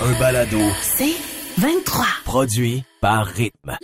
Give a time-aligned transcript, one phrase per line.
[0.00, 0.58] Un balado.
[0.82, 1.14] C'est
[1.58, 2.04] 23.
[2.24, 3.76] Produit par Rythme.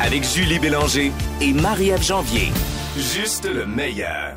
[0.00, 2.48] Avec Julie Bélanger et Marie-Ève Janvier.
[2.96, 4.36] Juste le meilleur.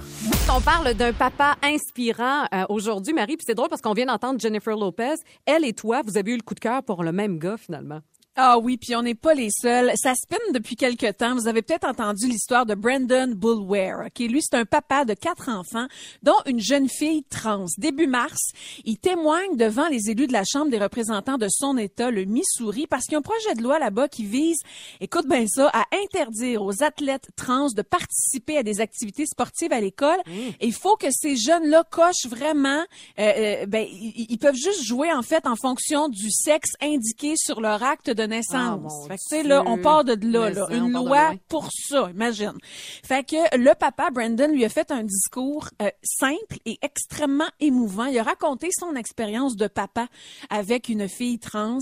[0.53, 4.39] On parle d'un papa inspirant euh, aujourd'hui, Marie, puis c'est drôle parce qu'on vient d'entendre
[4.39, 5.15] Jennifer Lopez.
[5.45, 7.99] Elle et toi, vous avez eu le coup de cœur pour le même gars, finalement.
[8.35, 9.91] Ah oui, puis on n'est pas les seuls.
[9.93, 11.35] Ça spinne depuis quelque temps.
[11.35, 14.07] Vous avez peut-être entendu l'histoire de Brandon Bullware.
[14.11, 15.85] qui lui, c'est un papa de quatre enfants,
[16.23, 17.65] dont une jeune fille trans.
[17.77, 18.39] Début mars,
[18.85, 22.87] il témoigne devant les élus de la Chambre des représentants de son État, le Missouri,
[22.87, 24.57] parce qu'il y a un projet de loi là-bas qui vise,
[24.99, 29.79] écoute bien ça, à interdire aux athlètes trans de participer à des activités sportives à
[29.79, 30.17] l'école.
[30.25, 30.31] Mmh.
[30.59, 32.83] Il faut que ces jeunes-là cochent vraiment,
[33.19, 37.61] euh, euh, ben, ils peuvent juste jouer en fait en fonction du sexe indiqué sur
[37.61, 38.81] leur acte de Ah, naissance.
[38.81, 40.67] mon fait que, tu sais, là, on part de là, là.
[40.71, 42.57] Une loi pour ça, imagine.
[43.05, 48.05] Fait que le papa, Brandon, lui a fait un discours euh, simple et extrêmement émouvant.
[48.05, 50.07] Il a raconté son expérience de papa
[50.49, 51.79] avec une fille trans.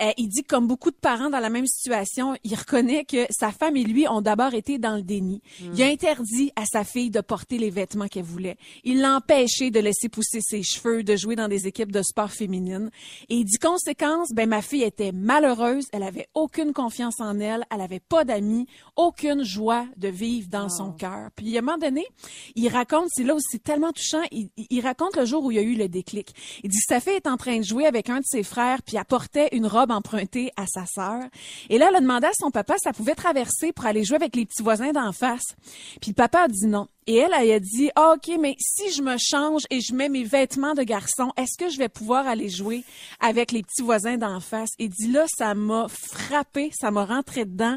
[0.00, 3.26] Euh, il dit, que, comme beaucoup de parents dans la même situation, il reconnaît que
[3.30, 5.42] sa femme et lui ont d'abord été dans le déni.
[5.60, 8.56] Il a interdit à sa fille de porter les vêtements qu'elle voulait.
[8.84, 12.30] Il l'a empêché de laisser pousser ses cheveux, de jouer dans des équipes de sport
[12.30, 12.90] féminines.
[13.28, 17.64] Et il dit, conséquence, ben, ma fille était malheureuse, elle avait aucune confiance en elle,
[17.70, 21.30] elle avait pas d'amis, aucune joie de vivre dans son cœur.
[21.36, 22.06] Puis à un moment donné,
[22.54, 25.60] il raconte, c'est là où c'est tellement touchant, il, raconte le jour où il y
[25.60, 26.34] a eu le déclic.
[26.62, 28.96] Il dit sa fille est en train de jouer avec un de ses frères, puis
[28.96, 31.22] elle portait une robe empruntée à sa sœur.
[31.68, 34.16] Et là, elle a demandé à son papa si ça pouvait traverser pour aller jouer
[34.16, 35.56] avec les petits voisins d'en face.
[36.00, 36.88] Puis le papa a dit non.
[37.06, 40.08] Et elle, elle a dit, ah, OK, mais si je me change et je mets
[40.08, 42.84] mes vêtements de garçon, est-ce que je vais pouvoir aller jouer
[43.20, 44.70] avec les petits voisins d'en face?
[44.78, 47.76] Et dit, là, ça m'a frappé, ça m'a rentré dedans.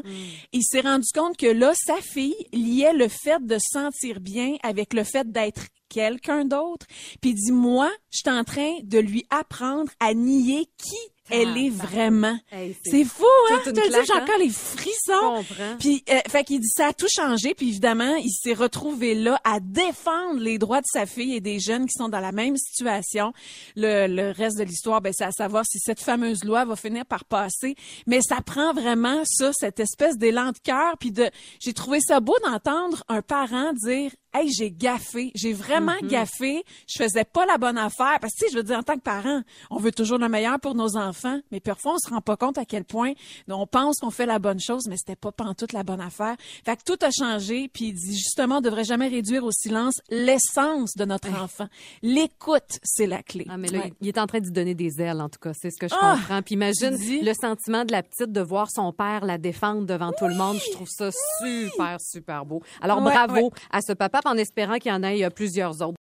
[0.52, 4.56] Il s'est rendu compte que là, sa fille liait le fait de se sentir bien
[4.62, 6.86] avec le fait d'être quelqu'un d'autre.
[7.20, 10.96] Puis il dit, moi, je suis en train de lui apprendre à nier qui
[11.30, 12.38] elle est vraiment.
[12.50, 13.60] Hey, c'est fou, hein?
[13.64, 14.22] Je te le dis, j'ai hein?
[14.22, 15.44] encore les frissons.
[15.78, 17.54] Puis, euh, fait qu'il dit ça a tout changé.
[17.54, 21.58] Puis évidemment, il s'est retrouvé là à défendre les droits de sa fille et des
[21.58, 23.32] jeunes qui sont dans la même situation.
[23.76, 27.04] Le, le reste de l'histoire, ben, c'est à savoir si cette fameuse loi va finir
[27.06, 27.74] par passer.
[28.06, 30.96] Mais ça prend vraiment ça, cette espèce d'élan de cœur.
[30.98, 31.30] Puis de,
[31.60, 34.10] j'ai trouvé ça beau d'entendre un parent dire.
[34.32, 36.06] Hey, j'ai gaffé, j'ai vraiment Mm-hmm.
[36.08, 36.64] gaffé.
[36.88, 38.94] Je faisais pas la bonne affaire parce que tu sais, je veux dire en tant
[38.94, 42.20] que parent, on veut toujours le meilleur pour nos enfants, mais parfois on se rend
[42.20, 43.12] pas compte à quel point
[43.48, 46.36] on pense qu'on fait la bonne chose, mais c'était pas pantoute la bonne affaire.
[46.64, 50.00] Fait que tout a changé, puis il dit justement, on devrait jamais réduire au silence
[50.10, 51.66] l'essence de notre enfant.
[52.02, 53.46] L'écoute, c'est la clé.
[53.48, 53.92] Ah, mais là, Ouais.
[54.00, 55.52] il est en train d'y donner des ailes, en tout cas.
[55.54, 56.16] C'est ce que je Ah!
[56.18, 56.42] comprends.
[56.42, 57.20] Puis imagine dis?
[57.20, 60.56] le sentiment de la petite de voir son père la défendre devant tout le monde.
[60.64, 62.62] Je trouve ça super, super beau.
[62.80, 65.96] Alors, Ouais, bravo à ce papa, en espérant qu'il y en ait plusieurs autres.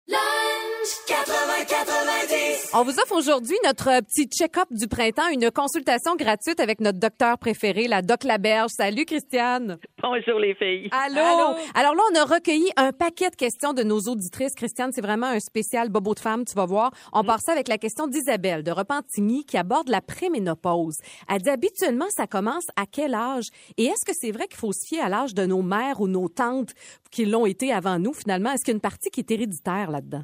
[2.73, 6.99] On vous offre aujourd'hui notre euh, petit check-up du printemps, une consultation gratuite avec notre
[6.99, 8.71] docteur préféré, la Doc Laberge.
[8.75, 9.77] Salut, Christiane.
[10.01, 10.89] Bonjour les filles.
[10.91, 11.55] Allô?
[11.73, 14.53] Alors là, on a recueilli un paquet de questions de nos auditrices.
[14.53, 16.91] Christiane, c'est vraiment un spécial bobo de femme, tu vas voir.
[17.13, 20.97] On part ça avec la question d'Isabelle de Repentigny qui aborde la préménopause.
[21.29, 23.45] Elle dit habituellement, ça commence à quel âge?
[23.77, 26.07] Et est-ce que c'est vrai qu'il faut se fier à l'âge de nos mères ou
[26.09, 26.73] nos tantes
[27.11, 28.51] qui l'ont été avant nous, finalement?
[28.51, 30.23] Est-ce qu'il y a une partie qui est héréditaire là-dedans?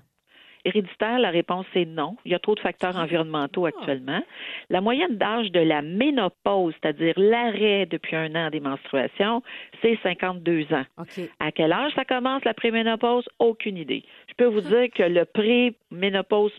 [0.65, 2.15] Héréditaire, la réponse est non.
[2.23, 4.21] Il y a trop de facteurs environnementaux actuellement.
[4.69, 9.43] La moyenne d'âge de la ménopause, c'est-à-dire l'arrêt depuis un an des menstruations,
[9.81, 10.85] c'est 52 ans.
[11.39, 13.27] À quel âge ça commence la préménopause?
[13.39, 14.03] Aucune idée.
[14.29, 16.53] Je peux vous dire que le pré-ménopause,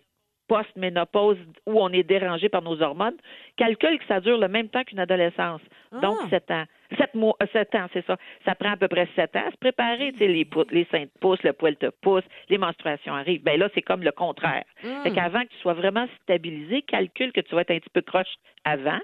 [0.48, 3.16] post-ménopause, où on est dérangé par nos hormones,
[3.56, 5.62] calcule que ça dure le même temps qu'une adolescence.
[6.02, 6.28] Donc, Ah.
[6.28, 6.64] 7 ans.
[6.98, 8.16] 7 mois, euh, sept ans, c'est ça.
[8.44, 10.12] Ça prend à peu près 7 ans à se préparer.
[10.12, 13.42] Tu sais, les, les seins te poussent, le poil te pousse, les menstruations arrivent.
[13.42, 14.64] Ben là, c'est comme le contraire.
[15.02, 18.02] Fait qu'avant que tu sois vraiment stabilisé, calcule que tu vas être un petit peu
[18.02, 18.34] croche
[18.64, 19.00] avant.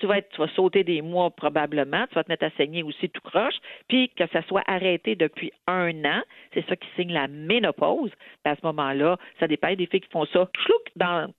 [0.00, 2.82] Tu vas être, tu vas sauter des mois probablement, tu vas te mettre à saigner
[2.82, 3.54] aussi tout croche,
[3.88, 6.20] puis que ça soit arrêté depuis un an,
[6.52, 8.10] c'est ça qui signe la ménopause.
[8.44, 11.32] Ben, à ce moment-là, ça dépend des filles qui font ça, chlouc, dans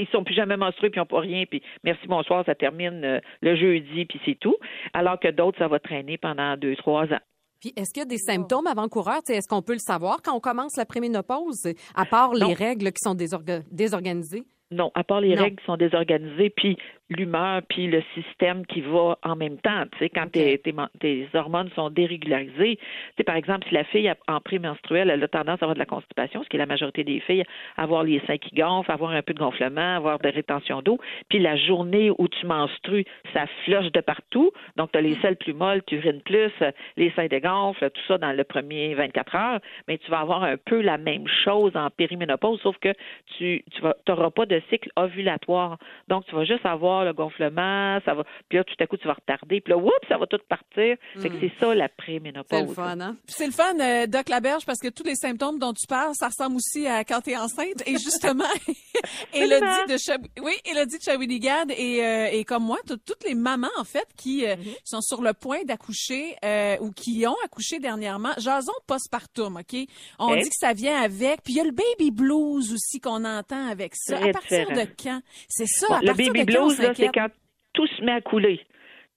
[0.00, 3.04] ils sont plus jamais menstrués puis ils n'ont pas rien puis merci bonsoir ça termine
[3.04, 4.56] euh, le jeudi puis c'est tout
[4.94, 7.20] alors que d'autres ça va traîner pendant deux trois ans
[7.60, 9.20] Puis est-ce qu'il y a des symptômes avant-coureurs?
[9.28, 12.54] Est-ce qu'on peut le savoir quand on commence la préménopause, à part les Non.
[12.54, 14.44] règles qui sont désorga- désorganisées?
[14.70, 15.42] Non, à part les Non.
[15.42, 16.78] règles qui sont désorganisées, puis
[17.10, 19.84] l'humeur, puis le système qui va en même temps.
[19.92, 22.82] Tu sais, quand tes, tes, hormones sont dérégularisées, tu
[23.18, 25.80] sais, par exemple, si la fille a- en prémenstruelle, elle a tendance à avoir de
[25.80, 27.44] la constipation, ce qui est la majorité des filles,
[27.76, 30.98] avoir les seins qui gonflent, avoir un peu de gonflement, avoir des rétentions d'eau,
[31.28, 33.04] puis la journée où tu menstrues,
[33.34, 36.52] ça floche de partout, donc tu as les selles plus molles, tu urines plus,
[36.96, 40.56] les seins dégonflent, tout ça dans le premier 24 heures, mais tu vas avoir un
[40.56, 42.92] peu la même chose en périménopause, sauf que
[43.36, 45.78] tu tu n'auras pas de cycle ovulatoire.
[46.08, 49.06] Donc, tu vas juste avoir le gonflement, ça va, puis là, tout à coup, tu
[49.06, 50.96] vas retarder, puis là, oups, ça va tout partir.
[51.18, 52.60] Fait que c'est ça, la préménopause.
[52.60, 53.16] C'est le fun, hein?
[53.26, 56.12] Puis C'est le fun, euh, Doc Laberge, parce que tous les symptômes dont tu parles,
[56.14, 57.82] ça ressemble aussi à quand tu es enceinte.
[57.86, 58.44] Et justement,
[59.32, 60.26] Elodie de Chab...
[60.42, 64.06] oui, Elodie de Shawinigan et, euh, et comme moi, tout- toutes les mamans, en fait,
[64.16, 69.56] qui euh, sont sur le point d'accoucher euh, ou qui ont accouché dernièrement, jason postpartum,
[69.56, 69.76] OK?
[70.18, 70.38] On Ok.
[70.42, 71.42] dit que ça vient avec.
[71.42, 74.16] Puis il y a le baby blues aussi qu'on entend avec ça.
[74.18, 74.80] Très à partir différent.
[74.80, 75.20] de quand?
[75.48, 77.28] C'est ça, Bon, à le partir baby de quand blues, là, c'est quand
[77.72, 78.60] tout se met à couler.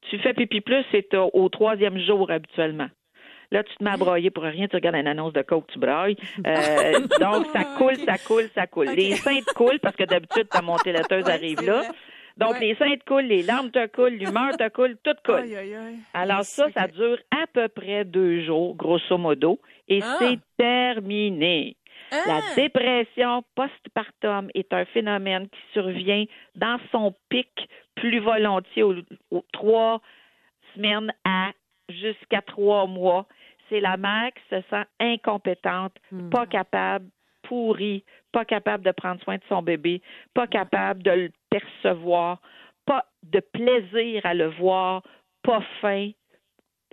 [0.09, 2.87] Tu fais pipi plus, c'est au- troisième jour habituellement.
[3.51, 5.77] Là, tu te mets à broyer pour rien, tu regardes une annonce de coke, tu
[5.79, 6.15] brailles.
[6.45, 8.87] Euh, donc, ça coule, ça coule, ça coule.
[8.95, 11.79] Les seins te coulent parce que d'habitude, ta montée laiteuse arrive là.
[11.81, 11.87] vrai.
[12.35, 12.59] Donc, Ouais.
[12.61, 15.35] les seins te coulent, les larmes te coulent, l'humeur te coule, tout coule.
[15.43, 15.95] Aïe, aïe, aïe.
[16.15, 20.15] Alors ça, ça dure à peu près deux jours, grosso modo, et Ah.
[20.19, 21.75] c'est terminé.
[22.27, 22.55] La Ah!
[22.55, 26.25] dépression postpartum est un phénomène qui survient
[26.55, 27.49] dans son pic
[27.95, 28.95] plus volontiers aux,
[29.31, 30.01] aux trois
[30.75, 31.51] semaines à
[31.89, 33.25] jusqu'à trois mois.
[33.69, 35.93] C'est la mère qui se sent incompétente,
[36.29, 37.07] pas capable,
[37.43, 40.01] pourrie, pas capable de prendre soin de son bébé,
[40.33, 42.39] pas capable de le percevoir,
[42.85, 45.01] pas de plaisir à le voir,
[45.43, 46.11] pas faim,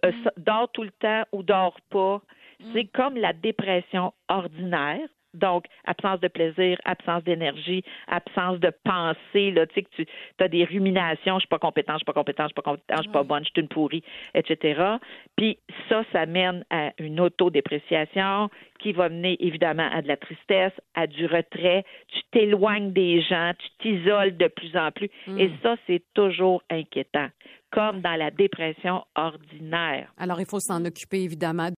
[0.05, 2.23] euh, ça- dort tout le temps ou dort pas.
[2.73, 5.01] C'est comme la dépression ordinaire.
[5.33, 10.07] Donc, absence de plaisir, absence d'énergie, absence de pensée, là, tu sais, que tu
[10.41, 12.97] as des ruminations, je suis pas compétent, je suis pas compétent, je suis pas compétent,
[12.97, 14.03] je suis pas bonne, je suis une pourrie,
[14.35, 14.97] etc.
[15.37, 15.59] Puis
[15.89, 21.07] ça, ça mène à une autodépréciation qui va mener évidemment à de la tristesse, à
[21.07, 25.11] du retrait, tu t'éloignes des gens, tu t'isoles de plus en plus.
[25.39, 27.29] Et ça, c'est toujours inquiétant,
[27.71, 30.13] comme dans la dépression ordinaire.
[30.19, 31.69] Alors, il faut s'en occuper, évidemment.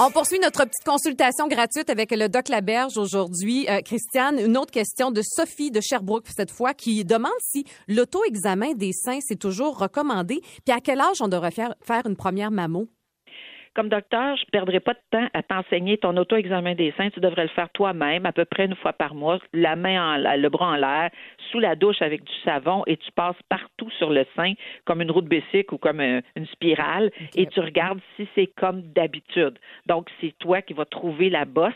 [0.00, 3.66] On poursuit notre petite consultation gratuite avec le Doc Laberge aujourd'hui.
[3.68, 8.74] Euh, Christiane, une autre question de Sophie de Sherbrooke cette fois qui demande si l'auto-examen
[8.74, 11.74] des seins c'est toujours recommandé, puis à quel âge on devrait faire,
[12.06, 12.88] une première mammo?
[13.78, 17.10] Comme docteur, je ne perdrai pas de temps à t'enseigner ton auto-examen des seins.
[17.10, 20.36] Tu devrais le faire toi-même, à peu près une fois par mois, la main en
[20.36, 21.10] le bras en l'air,
[21.52, 24.54] sous la douche avec du savon, et tu passes partout sur le sein,
[24.84, 28.48] comme une roue de bicycle ou comme un- une spirale, et tu regardes si c'est
[28.48, 29.56] comme d'habitude.
[29.86, 31.72] Donc, c'est toi qui vas trouver la bosse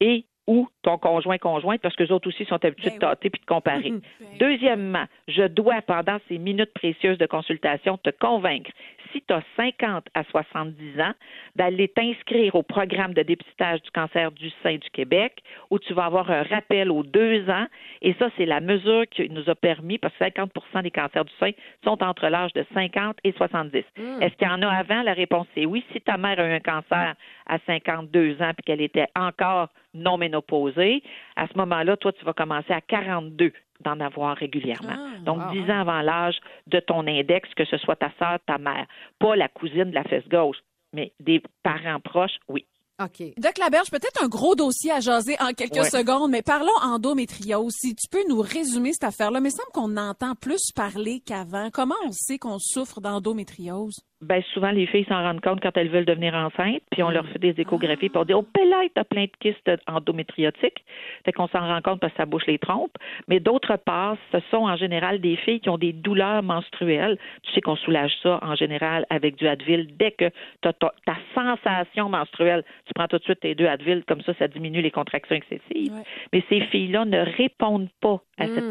[0.00, 3.30] et ou ton conjoint conjointe, parce que les autres aussi sont habitués Ben de tâter
[3.30, 3.90] puis de comparer.
[4.20, 8.70] Ben Deuxièmement, je dois, pendant ces minutes précieuses de consultation, te convaincre,
[9.16, 11.12] si tu as 50 à 70 ans,
[11.54, 16.04] d'aller t'inscrire au programme de dépistage du cancer du sein du Québec, où tu vas
[16.04, 17.66] avoir un rappel aux deux ans.
[18.02, 21.32] Et ça, c'est la mesure qui nous a permis, parce que 50% des cancers du
[21.40, 21.50] sein
[21.84, 23.76] sont entre l'âge de 50 et 70.
[23.76, 25.02] Est-ce qu'il y en a avant?
[25.02, 25.84] La réponse est oui.
[25.92, 27.14] Si ta mère a eu un cancer
[27.46, 31.02] à 52 ans puis qu'elle était encore non ménopausée,
[31.36, 33.52] à ce moment-là, toi, tu vas commencer à 42
[33.84, 34.96] d'en avoir régulièrement.
[34.96, 35.52] Ah, Donc, wow.
[35.52, 38.86] 10 ans avant l'âge de ton index, que ce soit ta sœur, ta mère,
[39.18, 40.58] pas la cousine de la fesse gauche,
[40.92, 42.64] mais des parents proches, oui.
[42.98, 43.22] OK.
[43.36, 45.90] Doc Laberge, peut-être un gros dossier à jaser en quelques Ouais.
[45.90, 47.74] secondes, mais parlons endométriose.
[47.78, 51.68] Si tu peux nous résumer cette affaire-là, mais il semble qu'on entend plus parler qu'avant.
[51.70, 53.96] Comment on sait qu'on souffre d'endométriose?
[54.22, 57.26] Ben, souvent, les filles s'en rendent compte quand elles veulent devenir enceintes, puis on leur
[57.28, 60.84] fait des échographies, on dit Oh, Pélite, t'as plein de kystes endométriotiques.
[61.26, 62.96] Fait qu'on s'en rend compte parce que ça bouche les trompes.
[63.28, 67.18] Mais d'autre part, ce sont en général des filles qui ont des douleurs menstruelles.
[67.42, 69.88] Tu sais qu'on soulage ça en général avec du Advil.
[69.98, 70.30] Dès que
[70.62, 74.22] tu as ta, ta sensation menstruelle, tu prends tout de suite tes deux Advil, comme
[74.22, 75.92] ça, ça diminue les contractions excessives.
[75.92, 76.02] Ouais.
[76.32, 78.64] Mais ces filles-là ne répondent pas à cette,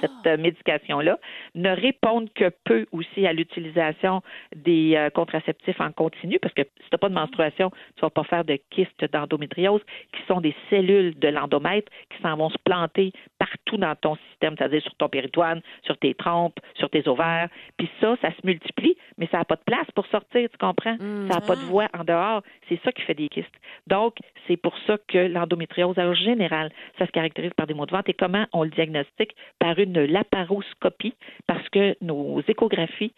[0.00, 1.18] cette euh, médication-là,
[1.54, 4.22] ne répondent que peu aussi à l'utilisation
[4.54, 8.10] des euh, contraceptifs en continu, parce que si tu n'as pas de menstruation, tu vas
[8.10, 9.82] pas faire de kystes d'endométriose,
[10.12, 13.12] qui sont des cellules de l'endomètre qui s'en vont se planter
[13.44, 17.48] partout dans ton système, c'est-à-dire sur ton péritoine, sur tes trompes, sur tes ovaires.
[17.76, 20.94] Puis ça, ça se multiplie, mais ça n'a pas de place pour sortir, tu comprends?
[20.94, 21.28] Mm.
[21.30, 22.42] Ça n'a pas de voie en dehors.
[22.68, 23.54] C'est ça qui fait des kystes.
[23.86, 27.92] Donc, c'est pour ça que l'endométriose, en général, ça se caractérise par des maux de
[27.92, 28.08] ventre.
[28.08, 29.34] Et comment on le diagnostique?
[29.58, 31.14] Par une laparoscopie,
[31.46, 33.12] parce que nos échographies,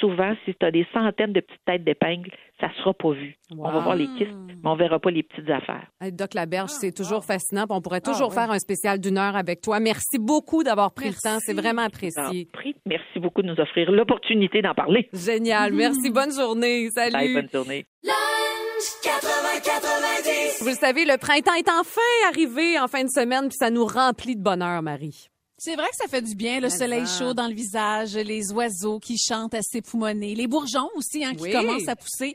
[0.00, 2.30] souvent, si tu as des centaines de petites têtes d'épingle,
[2.62, 3.36] ça ne sera pas vu.
[3.50, 5.88] On va voir les kystes, mais on verra pas les petites affaires.
[6.00, 7.66] Hey, Doc Laberge, c'est toujours fascinant.
[7.70, 8.34] On pourrait toujours Ah, ouais.
[8.34, 9.80] faire un spécial d'une heure avec toi.
[9.80, 11.38] Merci beaucoup d'avoir pris le temps.
[11.40, 12.46] C'est vraiment apprécié.
[12.52, 12.76] Pris.
[12.86, 15.08] Merci beaucoup de nous offrir l'opportunité d'en parler.
[15.12, 15.72] Génial.
[15.74, 16.10] Merci.
[16.12, 16.88] Bonne journée.
[16.90, 17.12] Salut.
[17.12, 17.84] Bye, bonne journée.
[20.60, 23.84] Vous le savez, le printemps est enfin arrivé en fin de semaine, puis ça nous
[23.84, 25.28] remplit de bonheur, Marie.
[25.64, 28.98] C'est vrai que ça fait du bien, le soleil chaud dans le visage, les oiseaux
[28.98, 31.52] qui chantent à s'époumoner, les bourgeons aussi hein, qui Oui.
[31.52, 32.34] commencent à pousser.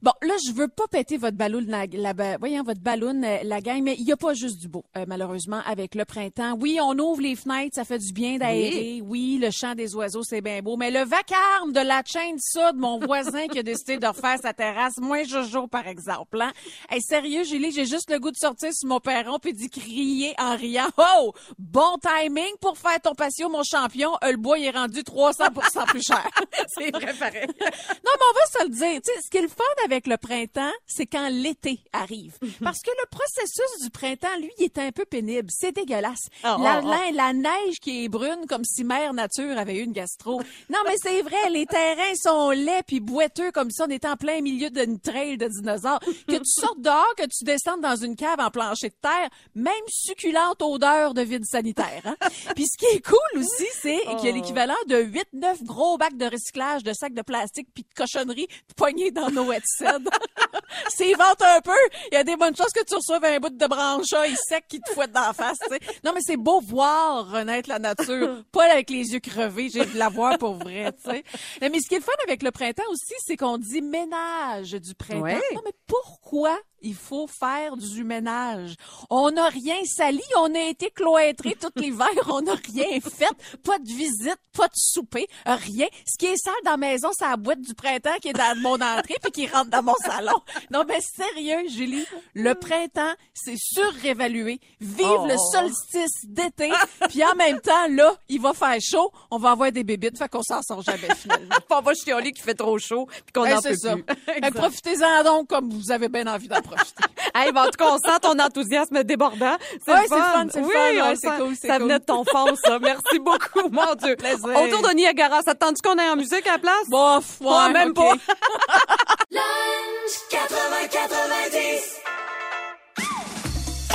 [0.00, 3.60] Bon, là, je veux pas péter votre ballon, la, la, voyons, votre ballon, euh, la
[3.60, 6.56] gang, mais il y a pas juste du beau, euh, malheureusement, avec le printemps.
[6.60, 9.00] Oui, on ouvre les fenêtres, ça fait du bien d'aérer.
[9.02, 9.38] Oui.
[9.42, 12.78] le chant des oiseaux, c'est bien beau, mais le vacarme de la chaîne ça de
[12.78, 16.40] mon voisin qui a décidé de refaire sa terrasse, moins Jojo, par exemple.
[16.42, 16.52] Hein?
[16.90, 20.32] Hey, sérieux, Julie, j'ai juste le goût de sortir sur mon perron puis d'y crier
[20.38, 20.90] en riant.
[20.96, 21.32] Oh!
[21.58, 24.12] Bon timing pour faire ton patio, mon champion.
[24.24, 26.26] Euh, le bois, il est rendu 300% plus cher.
[26.68, 27.46] C'est vrai, pareil.
[28.04, 29.00] Non, mais on va se le dire.
[29.02, 32.36] Tu sais, ce qui est le fun avec le printemps, c'est quand l'été arrive.
[32.62, 35.48] Parce que le processus du printemps, lui, il est un peu pénible.
[35.50, 36.28] C'est dégueulasse.
[36.44, 36.88] Oh, la, oh, oh.
[36.90, 40.40] la- la neige qui est brune comme si Mère Nature avait eu une gastro.
[40.70, 43.84] Non, mais c'est vrai, les terrains sont laids puis boiteux comme ça.
[43.86, 46.00] On est en plein milieu d'une trail de dinosaures.
[46.00, 49.72] Que tu sortes dehors, que tu descendes dans une cave en plancher de terre, même
[49.88, 52.02] succulente odeur de vide sanitaire.
[52.04, 52.16] Hein?
[52.54, 56.16] Puis ce qui est cool aussi, c'est qu'il y a l'équivalent de 8-9 gros bacs
[56.16, 59.86] de recyclage de sacs de plastique puis de cochonneries poignés dans nos headsets.
[60.88, 61.70] c'est vente un peu.
[62.10, 64.80] Il y a des bonnes chances que tu reçoives un bout de branchaille sec qui
[64.80, 65.58] te fouette d'en face.
[66.04, 68.42] Non, mais c'est beau voir renaître la nature.
[68.52, 69.68] Pas avec les yeux crevés.
[69.72, 70.92] J'ai de la voir pour vrai.
[70.92, 71.24] tu sais.
[71.60, 74.94] Mais ce qui est le fun avec le printemps aussi, c'est qu'on dit ménage du
[74.94, 75.22] printemps.
[75.22, 75.40] Ouais.
[75.54, 78.74] Non, mais pourquoi il faut faire du ménage?
[79.10, 80.22] On n'a rien sali.
[80.38, 82.08] On a été cloîtrés tout l'hiver.
[82.28, 83.28] On n'a rien fait.
[83.64, 85.86] Pas de visite, pas de souper, rien.
[86.06, 88.56] Ce qui est sale dans la maison, c'est la boîte du printemps qui est dans
[88.60, 90.36] mon entrée puis qui rentre dans mon salon.
[90.70, 94.60] Non, mais sérieux, Julie, le printemps, c'est surévalué.
[94.80, 95.26] Vive Oh.
[95.26, 96.70] le solstice d'été.
[97.08, 99.10] Puis en même temps, là, il va faire chaud.
[99.30, 100.18] On va avoir des bébites.
[100.18, 101.54] Fait qu'on s'en sort jamais, finalement.
[101.70, 103.94] On va chialer qu'il fait trop chaud puis qu'on Ben, c'est peut ça.
[103.96, 104.04] plus.
[104.42, 107.04] Ben, Profitez-en donc comme vous avez bien envie d'en profiter.
[107.34, 109.56] Hey, ben, en tout cas, on sent ton enthousiasme débordant.
[109.84, 110.46] C'est Ouais, fun.
[110.50, 111.82] c'est oui, fun, ouais, c'est cool, Ça cool.
[111.82, 112.78] venait de ton fond, ça.
[112.80, 114.16] Merci beaucoup, mon Dieu.
[114.16, 114.48] Plaisir.
[114.62, 116.88] Autour de Niagara, ça te tente qu'on ait en musique à la place?
[116.88, 117.94] Bof, ouais, Ouais, même ok.
[117.96, 118.14] pas.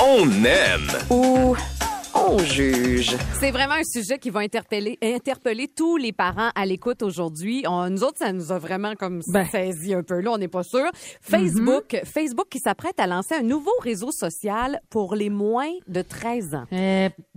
[0.00, 0.88] On aime.
[1.10, 1.56] Ou
[2.26, 3.16] on juge.
[3.40, 7.64] C'est vraiment un sujet qui va interpeller, interpeller tous les parents à l'écoute aujourd'hui.
[7.68, 9.46] On- Nous autres, ça nous a vraiment comme Ben.
[9.46, 10.20] saisi un peu.
[10.20, 10.84] Là, on n'est pas sûr.
[11.20, 12.04] Facebook, Mm-hmm.
[12.06, 16.64] Facebook qui s'apprête à lancer un nouveau réseau social pour les moins de 13 ans.
[16.70, 17.10] Ben.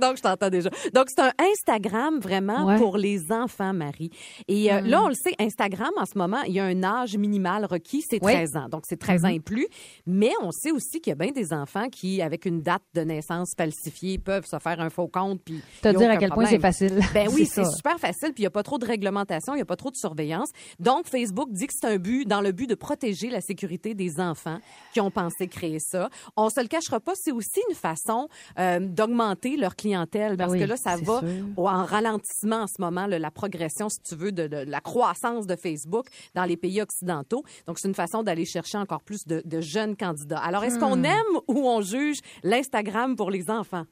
[0.00, 0.70] Donc, je t'entends déjà.
[0.94, 2.76] Donc, c'est un Instagram vraiment Ouais.
[2.78, 4.10] pour les enfants, Marie.
[4.48, 7.16] Et euh, là, on le sait, Instagram, en ce moment, il y a un âge
[7.16, 8.32] minimal requis, c'est Oui.
[8.32, 8.68] 13 ans.
[8.68, 9.66] Donc, c'est 13 ans et plus.
[10.06, 13.00] Mais on sait aussi qu'il y a bien des enfants qui, avec une date de
[13.02, 15.40] naissance falsifiée, peuvent se faire un faux compte.
[15.44, 17.00] Puis, Te dire à quel point c'est facile.
[17.14, 19.62] Ben oui, C'est super facile, puis il n'y a pas trop de réglementation, il n'y
[19.62, 20.50] a pas trop de surveillance.
[20.80, 24.20] Donc, Facebook dit que c'est un but, dans le but de protéger la sécurité des
[24.20, 24.58] enfants
[24.92, 26.08] qui ont pensé créer ça.
[26.36, 28.28] On se le cachera pas, c'est aussi une façon
[28.58, 31.28] euh, d'augmenter leur clientèle, parce Ben oui, que là, ça va sûr.
[31.58, 35.46] en ralentissement en ce moment, là, la progression, si tu veux, de, de la croissance
[35.46, 37.42] de Facebook dans les pays occidentaux.
[37.66, 40.38] Donc, c'est une façon d'aller chercher encore plus de, de jeunes candidats.
[40.38, 40.80] Alors, est-ce Hmm.
[40.80, 43.84] qu'on aime ou on juge l'Instagram pour les enfants?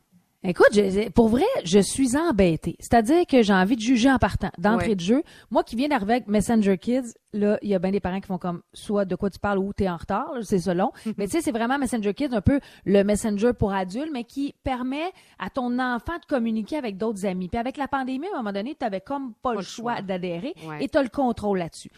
[0.43, 2.75] Écoute, je- pour vrai, je suis embêtée.
[2.81, 4.95] C'est-à-dire que j'ai envie de juger en partant, d'entrée Ouais.
[4.95, 5.23] de jeu.
[5.51, 8.27] Moi qui viens d'arriver avec Messenger Kids, là, il y a bien des parents qui
[8.27, 10.93] font comme soit de quoi tu parles ou t'es en retard, c'est selon.
[11.19, 14.55] mais tu sais, c'est vraiment Messenger Kids, un peu le Messenger pour adultes, mais qui
[14.65, 17.49] permet à ton enfant de communiquer avec d'autres amis.
[17.49, 20.03] Puis avec la pandémie, à un moment donné, tu avais comme pas, le choix, choix.
[20.03, 20.83] d'adhérer Ouais.
[20.85, 21.91] et tu as le contrôle là-dessus.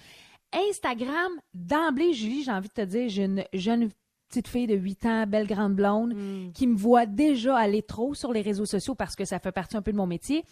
[0.68, 3.88] Instagram, d'emblée, Julie, j'ai envie de te dire, j'ai une jeune
[4.32, 6.14] petite fille de 8 ans, belle grande blonde,
[6.54, 9.76] qui me voit déjà aller trop sur les réseaux sociaux parce que ça fait partie
[9.76, 10.44] un peu de mon métier.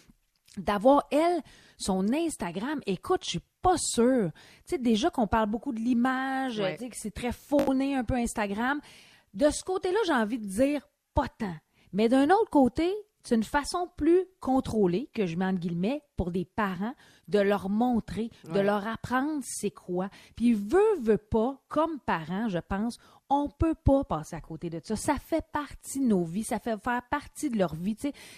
[0.57, 1.41] D'avoir, elle,
[1.77, 4.31] son Instagram, écoute, je suis pas sûre.
[4.67, 6.75] Tu sais, déjà qu'on parle beaucoup de l'image, Ouais.
[6.77, 8.79] tu sais, que c'est très fauné un peu Instagram.
[9.33, 11.55] De ce côté-là, j'ai envie de dire pas tant.
[11.93, 12.91] Mais d'un autre côté,
[13.23, 16.95] c'est une façon plus contrôlée, que je mets entre guillemets, pour des parents,
[17.29, 20.09] de leur montrer, de leur apprendre c'est quoi.
[20.35, 22.97] Puis veut, veut pas, comme parents, je pense,
[23.33, 24.97] on peut pas passer à côté de ça.
[24.97, 27.95] Ça fait partie de nos vies, ça fait faire partie de leur vie.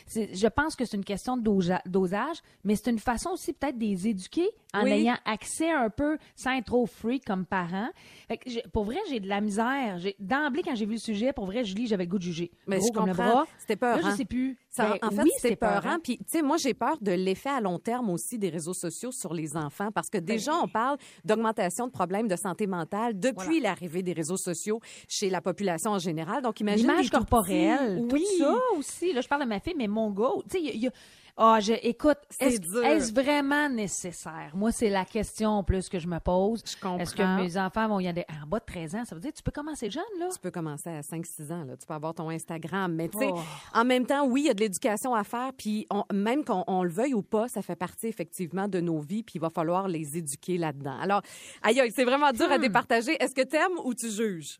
[0.07, 3.77] Je pense que c'est une question de dosa- dosage, mais c'est une façon aussi peut-être
[3.79, 4.91] de les éduquer en Oui.
[4.91, 7.89] ayant accès un peu sans être trop free comme parent.
[8.27, 9.99] Fait que j'ai- pour vrai, j'ai de la misère.
[10.19, 12.51] D'emblée, quand j'ai vu le sujet, pour vrai, Julie, j'avais le goût de juger.
[12.67, 13.31] Mais Gros je comme le comprends.
[13.31, 13.45] bras.
[13.59, 13.97] C'était peur.
[13.97, 14.57] Là, je sais plus.
[14.69, 15.97] Ça, Ben en fait, oui, c'est peurant.
[16.03, 19.11] Puis, tu sais, moi, j'ai peur de l'effet à long terme aussi des réseaux sociaux
[19.11, 23.59] sur les enfants parce que déjà, on parle d'augmentation de problèmes de santé mentale depuis
[23.59, 26.41] l'arrivée des réseaux sociaux chez la population en général.
[26.41, 28.07] Donc, imagine L'image corporelle, petits.
[28.07, 28.25] tout Oui.
[28.39, 29.13] ça aussi.
[29.13, 30.81] Là, je parle de ma fille, mais mon gars, tu sais, il y a- il
[30.81, 30.91] y a-
[31.35, 32.83] Ah, je, écoute, C'est est-ce dur.
[32.85, 34.51] est-ce vraiment nécessaire?
[34.53, 36.61] Moi, c'est la question plus que je me pose.
[36.63, 36.99] Je comprends.
[36.99, 38.23] Est-ce que mes enfants vont y aller?
[38.43, 39.03] En bas de 13 ans?
[39.05, 40.27] Ça veut dire que tu peux commencer jeune, là?
[40.31, 41.75] Tu peux commencer à 5-6 ans, là.
[41.75, 42.93] tu peux avoir ton Instagram.
[42.93, 43.39] Mais tu sais, Oh.
[43.73, 45.51] en même temps, oui, il y a de l'éducation à faire.
[45.57, 48.99] Puis on- même qu'on on le veuille ou pas, ça fait partie effectivement de nos
[48.99, 49.23] vies.
[49.23, 50.99] Puis il va falloir les éduquer là-dedans.
[51.01, 51.23] Alors,
[51.63, 52.61] aïe, aïe, c'est vraiment dur à Hmm.
[52.61, 53.17] départager.
[53.19, 54.59] Est-ce que tu aimes ou tu juges?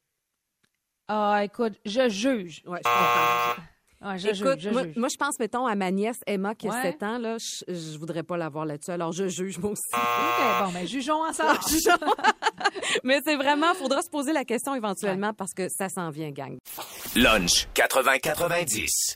[1.08, 2.64] Ah, écoute, je juge.
[2.66, 3.64] Ouais, je comprends.
[4.06, 4.70] Ah, Écoute, juge, je
[5.00, 6.82] moi, je pense, mettons, à ma nièce Emma qui a Ouais.
[6.82, 7.18] 7 ans.
[7.18, 8.92] Là, je, je voudrais pas l'avoir là-dessus.
[8.92, 9.82] Alors, je juge moi aussi.
[9.94, 11.58] OK, bon, ben, jugeons ensemble.
[13.04, 16.58] Mais c'est vraiment, faudra se poser la question éventuellement parce que ça s'en vient, gang.
[17.16, 19.16] Lunch 80-90.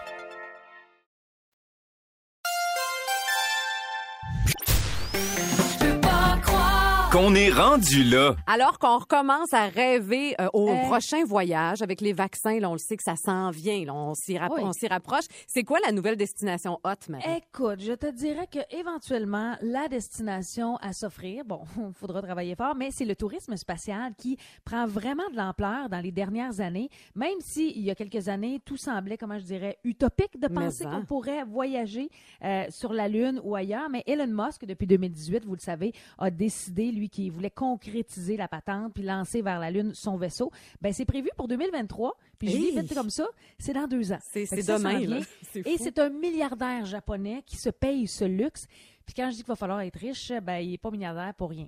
[7.11, 8.37] Qu'on est rendu là.
[8.47, 10.81] Alors qu'on recommence à rêver euh, au Euh.
[10.87, 14.13] prochain voyage avec les vaccins, là, on le sait que ça s'en vient, là, on
[14.15, 14.63] s'y rapp- Oui.
[14.87, 15.25] rapproche.
[15.45, 17.25] C'est quoi la nouvelle destination hot, Marie?
[17.35, 22.75] Écoute, je te dirais que éventuellement la destination à s'offrir, bon, il faudra travailler fort,
[22.77, 27.39] mais c'est le tourisme spatial qui prend vraiment de l'ampleur dans les dernières années, même
[27.41, 30.91] si il y a quelques années tout semblait, comment je dirais, utopique de penser en.
[31.01, 32.09] qu'on pourrait voyager
[32.45, 33.89] euh, sur la Lune ou ailleurs.
[33.89, 38.47] Mais Elon Musk, depuis 2018, vous le savez, a décidé lui qui voulait concrétiser la
[38.47, 40.51] patente puis lancer vers la Lune son vaisseau.
[40.81, 42.15] Ben c'est prévu pour 2023.
[42.37, 43.27] Puis je dis vite comme ça,
[43.59, 44.19] c'est dans deux ans.
[44.21, 45.19] C'est demain, là.
[45.65, 48.67] Et c'est un milliardaire japonais qui se paye ce luxe.
[49.05, 51.49] Puis quand je dis qu'il va falloir être riche, ben, il n'est pas milliardaire pour
[51.49, 51.67] rien.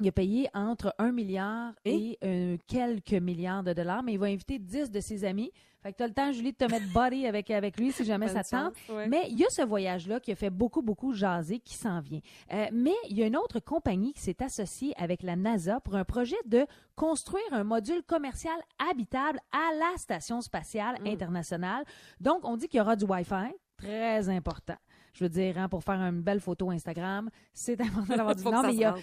[0.00, 2.18] Il a payé entre 1 milliard et?
[2.22, 5.50] euh, quelques milliards de dollars, mais il va inviter 10 de ses amis.
[5.86, 8.04] Fait que tu as le temps, Julie, de te mettre body avec, avec lui si
[8.04, 8.74] jamais ça tente.
[8.88, 9.06] ouais.
[9.08, 12.20] Mais il y a ce voyage-là qui a fait beaucoup, beaucoup jaser qui s'en vient.
[12.52, 15.94] Euh, mais il y a une autre compagnie qui s'est associée avec la NASA pour
[15.94, 18.56] un projet de construire un module commercial
[18.90, 21.06] habitable à la Station spatiale Hmm.
[21.06, 21.84] internationale.
[22.20, 24.74] Donc, on dit qu'il y aura du Wi-Fi, très important.
[25.12, 28.62] Je veux dire, hein, pour faire une belle photo Instagram, c'est important d'avoir du non,
[28.62, 28.94] mais il y a.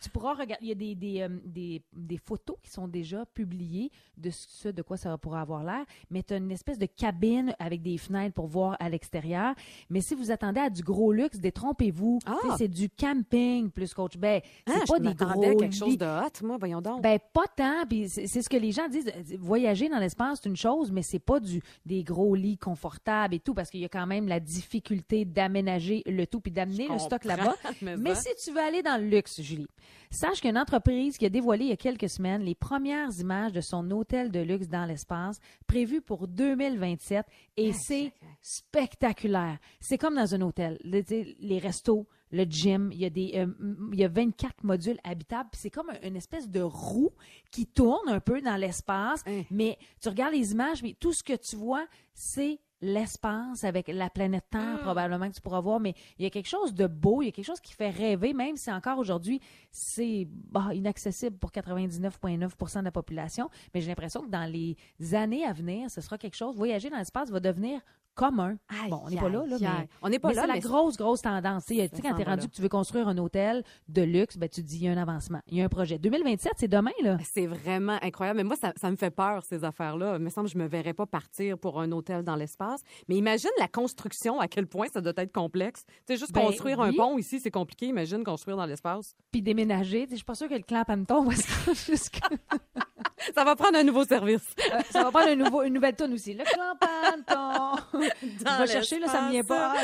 [0.00, 3.24] tu pourras regarder, il y a des, des, euh, des, des photos qui sont déjà
[3.26, 6.86] publiées de ce de quoi ça pourra avoir l'air, mais tu as une espèce de
[6.86, 9.54] cabine avec des fenêtres pour voir à l'extérieur.
[9.90, 12.18] Mais si vous attendez à du gros luxe, détrompez-vous.
[12.26, 12.36] Ah!
[12.58, 14.16] C'est du camping plus coach.
[14.16, 15.96] Ben, c'est Ah, pas je des gros à quelque chose lits.
[15.98, 17.02] de hot, moi, voyons donc.
[17.02, 19.08] Ben pas tant, puis c'est c'est ce que les gens disent.
[19.08, 23.34] euh, Voyager dans l'espace, c'est une chose, mais c'est pas du des gros lits confortables
[23.34, 26.88] et tout, parce qu'il y a quand même la difficulté d'aménager le tout puis d'amener
[26.88, 27.54] le stock là-bas.
[27.98, 29.66] mais si tu veux aller dans le luxe, Julie,
[30.10, 33.60] sache qu'une entreprise qui a dévoilé il y a quelques semaines les premières images de
[33.60, 39.58] son hôtel de luxe dans l'espace, prévu pour 2027, et c'est spectaculaire.
[39.80, 40.78] C'est comme dans un hôtel.
[40.84, 43.46] Les, restos, le gym, il y a des, euh,
[43.92, 47.10] il y a 24 modules habitables, c'est comme un- une espèce de roue
[47.50, 49.42] qui tourne un peu dans l'espace, Hein.
[49.50, 54.10] mais tu regardes les images, mais tout ce que tu vois, c'est l'espace avec la
[54.10, 57.22] planète Terre probablement que tu pourras voir mais il y a quelque chose de beau
[57.22, 61.36] il y a quelque chose qui fait rêver même si encore aujourd'hui c'est bah, inaccessible
[61.38, 63.48] pour 99,9% de la population.
[63.74, 64.76] Mais j'ai l'impression que dans les
[65.14, 66.56] années à venir ce sera quelque chose.
[66.56, 67.80] Voyager dans l'espace va devenir
[68.16, 70.54] commun Aïe, bon on n'est pas là, là mais On n'est pas mais là, c'est
[70.54, 71.66] la grosse, grosse tendance.
[71.66, 72.48] Tu sais, quand tu es s'en va rendu là.
[72.48, 74.92] que tu veux construire un hôtel de luxe, ben, tu te dis, il y a
[74.92, 75.98] un avancement, il y a un projet.
[75.98, 77.18] 2027, c'est demain, là.
[77.22, 78.38] C'est vraiment incroyable.
[78.38, 80.16] Mais moi, ça, ça me fait peur, ces affaires-là.
[80.16, 82.80] Il me semble que je me verrais pas partir pour un hôtel dans l'espace.
[83.08, 85.84] Mais imagine la construction, à quel point ça doit être complexe.
[85.86, 87.86] Tu sais, juste Ben, construire un pont ici, c'est compliqué.
[87.86, 89.14] Imagine construire dans l'espace.
[89.30, 90.04] Puis déménager.
[90.04, 92.28] Tu sais, Je suis pas sûre que le clamp-hanneton va se jusqu'à...
[93.34, 94.54] Ça va prendre un nouveau service.
[94.72, 96.34] Euh, ça va prendre un nouveau, une nouvelle tonne aussi.
[96.34, 97.65] Le clamp-hanneton.
[98.44, 99.72] Va chercher, là, ça me vient pas.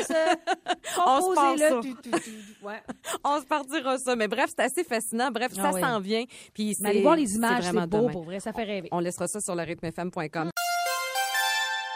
[1.05, 1.79] On se passe composez-le, ça.
[1.81, 2.81] tu- tu- tu- ouais.
[3.23, 4.15] On se partira ça.
[4.15, 5.31] Mais bref, c'est assez fascinant.
[5.31, 5.81] Bref, Ah ça oui.
[5.81, 6.23] s'en vient.
[6.53, 8.11] Puis allez voir les images, c'est beau, demain.
[8.11, 8.89] pour vrai, ça fait rêver.
[8.91, 10.49] On laissera ça sur le rythmefm.com.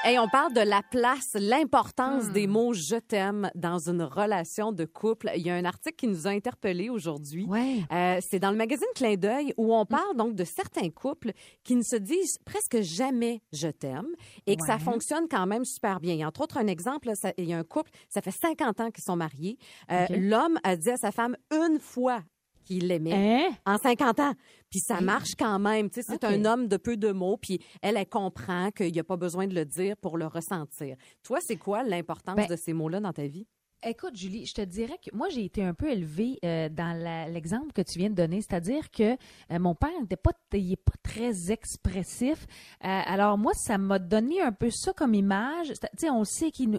[0.10, 2.32] Hey, on parle de la place, l'importance Hmm.
[2.32, 5.30] des mots je t'aime dans une relation de couple.
[5.36, 7.44] Il y a un article qui nous a interpellés aujourd'hui.
[7.46, 7.80] Ouais.
[7.92, 11.34] Euh, c'est dans le magazine Clin d'œil où on parle donc de certains couples
[11.66, 14.08] qui ne se disent presque jamais je t'aime
[14.46, 16.26] et que ça fonctionne quand même super bien.
[16.26, 19.04] Entre autres, un exemple, ça- il y a un couple, ça fait 50 ans qu'ils
[19.04, 19.58] sont mariés.
[19.92, 20.06] Euh.
[20.12, 22.22] L'homme a dit à sa femme une fois
[22.68, 23.50] qu'il l'aimait Hein?
[23.66, 24.34] en 50 ans.
[24.70, 25.90] Puis ça marche quand même.
[25.90, 27.38] Tu sais, c'est un homme de peu de mots.
[27.38, 30.98] Puis elle, elle comprend qu'il n'y a pas besoin de le dire pour le ressentir.
[31.24, 33.48] Toi, c'est quoi l'importance Ben, de ces mots-là dans ta vie?
[33.84, 36.98] Écoute, Julie, je te dirais que moi, j'ai été un peu élevée euh, dans
[37.32, 41.52] l'exemple que tu viens de donner, c'est-à-dire que euh, mon père n'était pas, pas très
[41.52, 42.48] expressif.
[42.84, 45.68] Euh, alors moi, ça m'a donné un peu ça comme image.
[45.68, 46.76] Tu sais, on sait qu'il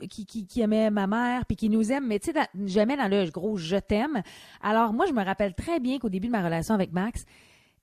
[0.57, 3.77] aimait ma mère puis qu'il nous aime, mais tu sais, jamais dans le gros je
[3.77, 4.21] t'aime.
[4.61, 7.27] Alors moi, je me rappelle très bien qu'au début de ma relation avec Max,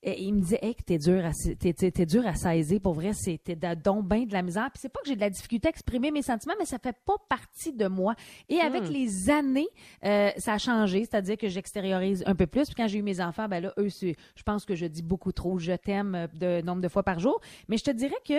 [0.07, 2.79] et il me disait, hey, que t'es dur à, t'es, t'es- t'es dur à saisir.
[2.79, 4.69] Pour vrai, c'était de, donc ben de la misère.
[4.71, 6.95] Puis c'est pas que j'ai de la difficulté à exprimer mes sentiments, mais ça fait
[7.05, 8.13] pas partie de moi.
[8.47, 8.91] Et avec Hmm.
[8.93, 9.67] les années,
[10.05, 11.01] euh, ça a changé.
[11.01, 12.65] C'est-à-dire que j'extériorise un peu plus.
[12.65, 15.01] Puis quand j'ai eu mes enfants, ben là, eux, c'est- je pense que je dis
[15.01, 17.41] beaucoup trop je t'aime euh, de nombre de fois par jour.
[17.67, 18.33] Mais je te dirais que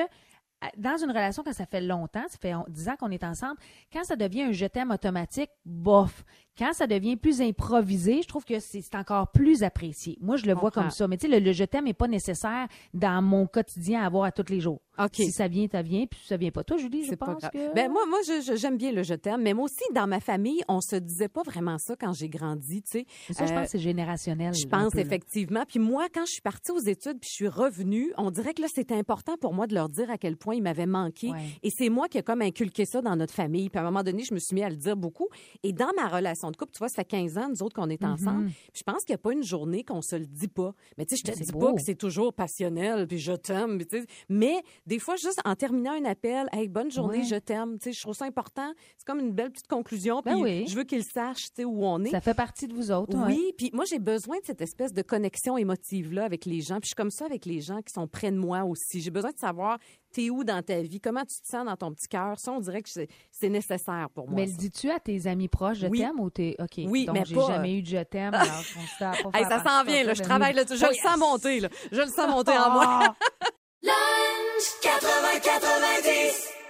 [0.77, 3.57] dans une relation, quand ça fait longtemps, ça fait on- 10 ans qu'on est ensemble,
[3.93, 6.25] quand ça devient un je t'aime automatique, bof.
[6.59, 10.17] Quand ça devient plus improvisé, je trouve que c'est encore plus apprécié.
[10.23, 11.07] Moi, je le vois comme ça.
[11.09, 14.25] Mais tu sais, le, le je t'aime n'est pas nécessaire dans mon quotidien à avoir
[14.25, 14.81] à tous les jours.
[14.99, 15.15] OK.
[15.17, 16.07] Si ça vient, ça vient.
[16.07, 17.51] Puis si ça vient pas, toi, Julie, je C'est pas pense grave.
[17.53, 17.75] que...
[17.75, 18.19] Ben moi, moi,
[18.55, 21.43] j'aime bien le je t'aime, mais moi aussi, dans ma famille, on se disait pas
[21.43, 23.07] vraiment ça quand j'ai grandi, tu sais.
[23.29, 24.55] Mais ça, je Euh, pense que c'est générationnel.
[24.55, 25.65] Je pense peu, effectivement.
[25.69, 28.63] Puis moi, quand je suis partie aux études puis je suis revenue, on dirait que
[28.63, 31.31] là, c'était important pour moi de leur dire à quel point ils m'avaient manqué.
[31.31, 31.45] Ouais.
[31.63, 33.69] Et c'est moi qui ai comme inculqué ça dans notre famille.
[33.69, 35.29] Puis à un moment donné, je me suis mis à le dire beaucoup.
[35.63, 37.91] Et dans ma relation de couple, tu vois, ça fait 15 ans, nous autres, qu'on
[37.91, 38.13] est Mm-hmm.
[38.13, 38.47] ensemble.
[38.47, 40.75] Puis je pense qu'il n'y a pas une journée qu'on se le dit pas.
[40.99, 41.61] Mais tu sais, je te dis beau.
[41.61, 43.79] pas que c'est toujours passionnel, puis je t'aime.
[43.79, 44.07] puis tu sais.
[44.29, 47.25] Mais des fois, juste en terminant un appel, hey, bonne journée, Ouais.
[47.25, 47.79] je t'aime.
[47.79, 48.73] Tu sais, je trouve ça important.
[48.97, 50.23] C'est comme une belle petite conclusion.
[50.25, 50.65] Ben Puis oui.
[50.69, 52.11] je veux qu'ils sachent, tu sais, où on est.
[52.11, 53.17] Ça fait partie de vous autres.
[53.17, 53.27] ouais.
[53.35, 56.77] Oui, puis moi j'ai besoin de cette espèce de connexion émotive là avec les gens.
[56.77, 59.01] Puis je suis comme ça avec les gens qui sont près de moi aussi.
[59.01, 59.79] J'ai besoin de savoir
[60.13, 62.39] t'es où dans ta vie, comment tu te sens dans ton petit cœur?
[62.39, 64.37] Ça, on dirait que c'est nécessaire pour moi.
[64.37, 65.99] Mais le dis-tu à tes amis proches, je Oui.
[65.99, 66.57] t'aime ou t'es.
[66.59, 66.81] OK.
[66.87, 68.33] Oui, donc mais j'ai jamais eu de je t'aime,
[69.01, 71.69] alors Hey, ça s'en vient là, je travaille là, je le sens monter là.
[71.93, 73.15] Je le sens monter en moi.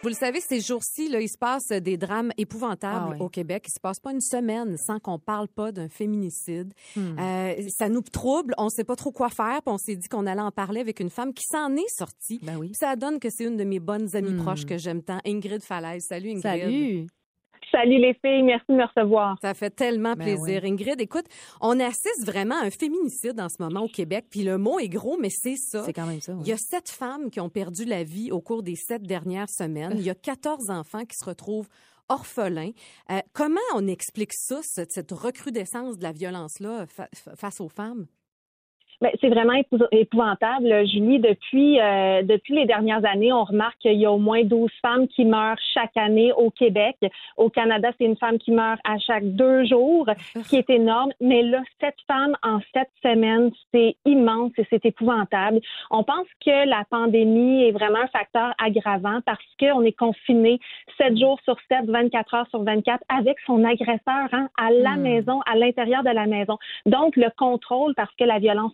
[0.02, 3.16] Vous le savez, ces jours-ci, il se passe des drames épouvantables Ah oui.
[3.18, 3.64] au Québec.
[3.66, 6.72] Il se passe pas une semaine sans qu'on parle pas d'un féminicide.
[6.94, 7.18] Hmm.
[7.18, 8.54] Euh, ça nous trouble.
[8.56, 9.62] On sait pas trop quoi faire.
[9.64, 12.38] Puis on s'est dit qu'on allait en parler avec une femme qui s'en est sortie.
[12.42, 12.68] Ben oui.
[12.68, 14.42] Puis ça donne que c'est une de mes bonnes amies Hmm.
[14.42, 16.04] proches que j'aime tant, Ingrid Falaise.
[16.06, 16.42] Salut Ingrid.
[16.42, 17.06] Salut.
[17.70, 19.36] Salut les filles, merci de me recevoir.
[19.42, 20.64] Ça fait tellement Ben plaisir.
[20.64, 21.26] Ingrid, écoute,
[21.60, 24.26] on assiste vraiment à un féminicide en ce moment au Québec.
[24.30, 25.82] Puis le mot est gros, mais c'est ça.
[25.84, 26.34] C'est quand même ça.
[26.40, 29.48] Il y a sept femmes qui ont perdu la vie au cours des sept dernières
[29.50, 29.94] semaines.
[29.96, 31.68] Il y a 14 enfants qui se retrouvent
[32.08, 32.70] orphelins.
[33.10, 38.06] Euh, comment on explique ça, cette, recrudescence de la violence-là fa- fa- face aux femmes?
[39.02, 41.18] Ben, c'est vraiment épou- épouvantable, Julie.
[41.20, 45.06] Depuis, euh, depuis les dernières années, on remarque qu'il y a au moins 12 femmes
[45.08, 46.96] qui meurent chaque année au Québec.
[47.36, 51.10] Au Canada, c'est une femme qui meurt à chaque deux jours, ce qui est énorme.
[51.20, 55.60] Mais là, sept femmes en sept semaines, c'est immense et c'est épouvantable.
[55.90, 60.58] On pense que la pandémie est vraiment un facteur aggravant parce qu'on est confiné
[60.98, 65.02] sept jours sur sept, 24 heures sur 24 avec son agresseur hein, à la Hmm.
[65.02, 66.56] maison, à l'intérieur de la maison.
[66.86, 68.72] Donc, le contrôle, parce que la violence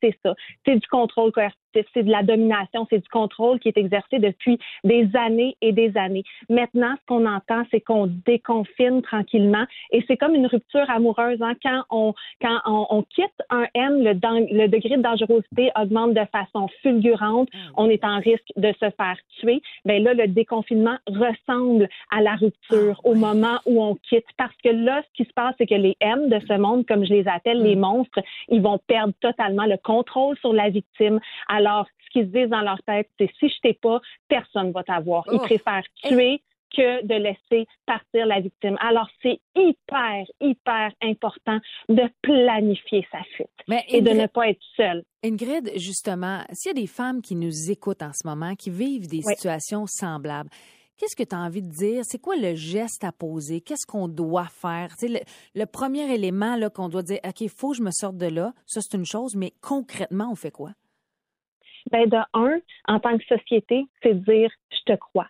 [0.00, 0.34] c'est ça.
[0.64, 4.58] C'est du contrôle coercitif, c'est de la domination, c'est du contrôle qui est exercé depuis
[4.84, 6.24] des années et des années.
[6.48, 11.40] Maintenant, ce qu'on entend, c'est qu'on déconfine tranquillement et c'est comme une rupture amoureuse.
[11.42, 11.54] Hein?
[11.62, 16.68] Quand, on, quand on, on quitte un M, le, degré de dangerosité augmente de façon
[16.82, 17.48] fulgurante.
[17.76, 19.62] On est en risque de se faire tuer.
[19.84, 24.26] Ben là, le déconfinement ressemble à la rupture au moment où on quitte.
[24.36, 27.04] Parce que là, ce qui se passe, c'est que les M de ce monde, comme
[27.04, 31.20] je les appelle, les monstres, ils vont perdre totalement le contrôle sur la victime.
[31.48, 31.63] Alors,
[32.04, 35.24] ce qu'ils se disent dans leur tête, c'est si je t'ai pas, personne va t'avoir.
[35.32, 35.44] Ils Oh.
[35.44, 36.42] préfèrent tuer
[36.76, 38.76] que de laisser partir la victime.
[38.80, 44.62] Alors, c'est hyper, hyper important de planifier sa fuite Mais et de ne pas être
[44.76, 45.04] seul.
[45.24, 49.06] Ingrid, justement, s'il y a des femmes qui nous écoutent en ce moment, qui vivent
[49.06, 49.34] des Oui.
[49.36, 50.50] situations semblables,
[50.98, 52.02] qu'est-ce que tu as envie de dire?
[52.04, 53.60] C'est quoi le geste à poser?
[53.60, 54.88] Qu'est-ce qu'on doit faire?
[55.00, 55.20] Le,
[55.54, 58.52] le premier élément qu'on doit dire, OK, il faut que je me sorte de là,
[58.66, 60.72] ça c'est une chose, mais concrètement, on fait quoi?
[61.90, 65.28] Ben, de un, en tant que société, c'est de dire je te crois.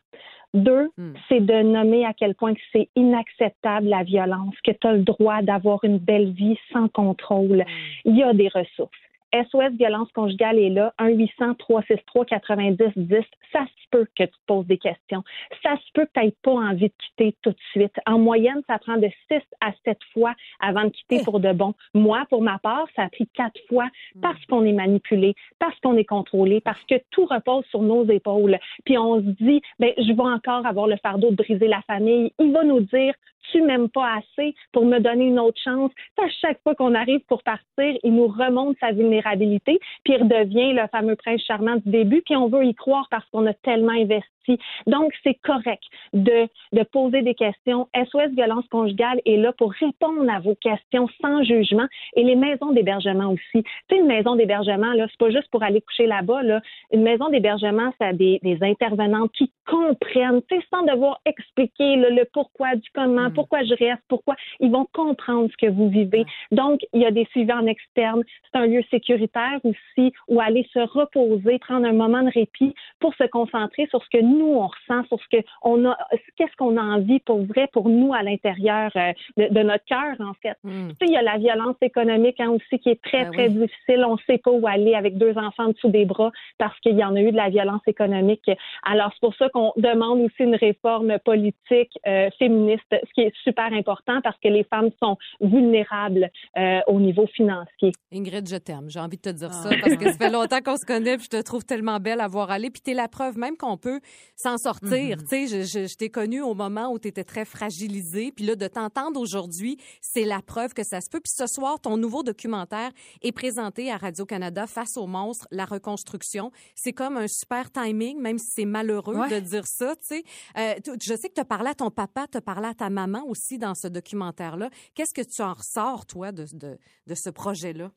[0.55, 1.15] Deux, Hmm.
[1.29, 5.03] c'est de nommer à quel point que c'est inacceptable la violence, que tu as le
[5.03, 7.65] droit d'avoir une belle vie sans contrôle.
[7.67, 8.01] Hmm.
[8.05, 9.04] Il y a des ressources.
[9.35, 13.25] SOS Violence conjugale est là, 1-800-363-90-10.
[13.53, 15.23] Ça se peut que tu te poses des questions.
[15.63, 17.95] Ça se peut que tu n'aies pas envie de quitter tout de suite.
[18.07, 21.75] En moyenne, ça prend de 6 à 7 fois avant de quitter pour de bon.
[21.95, 23.89] Moi, pour ma part, ça a pris 4 fois
[24.23, 28.57] parce qu'on est manipulé, parce qu'on est contrôlé, parce que tout repose sur nos épaules.
[28.85, 32.33] Puis on se dit, ben, je vais encore avoir le fardeau de briser la famille.
[32.39, 33.15] Il va nous dire,
[33.51, 35.91] tu m'aimes pas assez pour me donner une autre chance?
[36.19, 37.65] À chaque fois qu'on arrive pour partir,
[38.03, 42.37] il nous remonte sa vulnérabilité, puis il redevient le fameux prince charmant du début, puis
[42.37, 44.59] on veut y croire parce qu'on a tellement investi.
[44.87, 47.89] Donc, c'est correct de, de poser des questions.
[47.95, 52.73] SOS Violence conjugale est là pour répondre à vos questions sans jugement et les maisons
[52.73, 53.65] d'hébergement aussi.
[53.89, 56.61] Tu une maison d'hébergement, là, c'est pas juste pour aller coucher là-bas, là.
[56.93, 62.25] Une maison d'hébergement, ça a des, des intervenantes qui comprennent, sans devoir expliquer là, le
[62.33, 64.35] pourquoi du comment, pourquoi je reste, pourquoi.
[64.61, 66.25] Ils vont comprendre ce que vous vivez.
[66.53, 68.23] Donc, il y a des suivis en externe.
[68.51, 73.15] C'est un lieu sécuritaire aussi où aller se reposer, prendre un moment de répit pour
[73.15, 75.97] se concentrer sur ce que nous, on ressent, sur ce que on a,
[76.37, 80.15] qu'est-ce qu'on a envie pour vrai, pour nous à l'intérieur euh, de, de notre cœur,
[80.21, 80.57] en fait.
[80.65, 83.49] Tu sais, il y a la violence économique hein, aussi qui est très, Ben très
[83.49, 83.67] oui.
[83.67, 84.05] difficile.
[84.07, 86.97] On ne sait pas où aller avec deux enfants en dessous des bras parce qu'il
[86.97, 88.51] y en a eu de la violence économique.
[88.85, 93.24] Alors, c'est pour ça qu'on demande aussi une réforme politique euh, féministe, ce qui est
[93.43, 97.93] super important parce que les femmes sont vulnérables euh, au niveau financier.
[98.13, 98.89] Ingrid, je t'aime.
[98.91, 99.77] J'ai envie de te dire ça Ah.
[99.83, 102.29] parce que ça fait longtemps qu'on se connaît puis je te trouve tellement belle à
[102.29, 102.71] voir aller.
[102.71, 104.01] Puis t'es la preuve même qu'on peut
[104.37, 105.17] s'en sortir.
[105.19, 105.29] Mm-hmm.
[105.29, 108.33] Tu sais, je, je, je t'ai connue au moment où tu étais très fragilisée.
[108.35, 111.21] Puis là, de t'entendre aujourd'hui, c'est la preuve que ça se peut.
[111.21, 112.91] Puis ce soir, ton nouveau documentaire
[113.23, 116.51] est présenté à Radio-Canada face aux monstres, la reconstruction.
[116.75, 119.29] C'est comme un super timing, même si c'est malheureux Ouais.
[119.29, 120.23] de dire ça, tu sais.
[120.59, 122.91] Euh, je sais que tu as parlé à ton papa, tu as parlé à ta
[122.91, 124.71] maman aussi dans ce documentaire-là.
[124.95, 127.91] Qu'est-ce que tu en ressors, toi, de, de, de ce projet-là?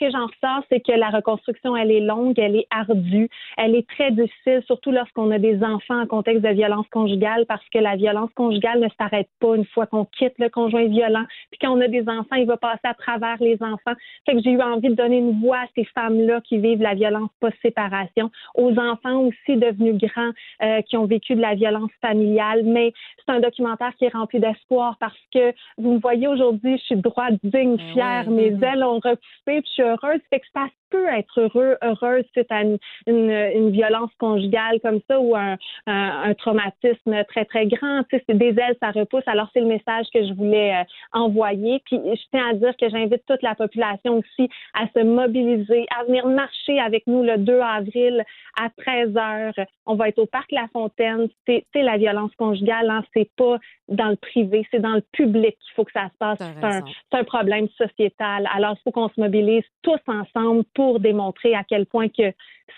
[0.00, 3.74] Ce que j'en ressors, c'est que la reconstruction, elle est longue, elle est ardue, elle
[3.74, 7.78] est très difficile, surtout lorsqu'on a des enfants en contexte de violence conjugale, parce que
[7.78, 11.24] la violence conjugale ne s'arrête pas une fois qu'on quitte le conjoint violent.
[11.50, 13.92] Puis quand on a des enfants, il va passer à travers les enfants.
[14.24, 16.94] Fait que j'ai eu envie de donner une voix à ces femmes-là qui vivent la
[16.94, 20.30] violence post-séparation, aux enfants aussi devenus grands
[20.62, 22.62] euh, qui ont vécu de la violence familiale.
[22.64, 26.84] Mais c'est un documentaire qui est rempli d'espoir parce que vous me voyez aujourd'hui, je
[26.84, 30.20] suis droite, digne, fière, mes ailes ont repoussé, puis je suis heureuse.
[30.30, 35.00] Fait que ça peut être heureux, heureuse suite à une, une, une violence conjugale comme
[35.08, 38.02] ça ou un, un, un traumatisme très, très grand.
[38.08, 39.22] Tu sais, c'est des ailes, ça repousse.
[39.26, 41.80] Alors, c'est le message que je voulais euh, envoyer.
[41.86, 46.04] Puis, je tiens à dire que j'invite toute la population aussi à se mobiliser, à
[46.04, 48.24] venir marcher avec nous le 2 avril
[48.60, 49.66] à 13 heures.
[49.86, 51.28] On va être au Parc La Fontaine.
[51.46, 55.56] C'est c'est la violence conjugale, hein, c'est pas dans le privé, c'est dans le public
[55.58, 56.38] qu'il faut que ça se passe.
[56.38, 58.48] C'est un, un problème sociétal.
[58.54, 62.32] Alors, il faut qu'on se mobilise tous ensemble pour démontrer à quel point que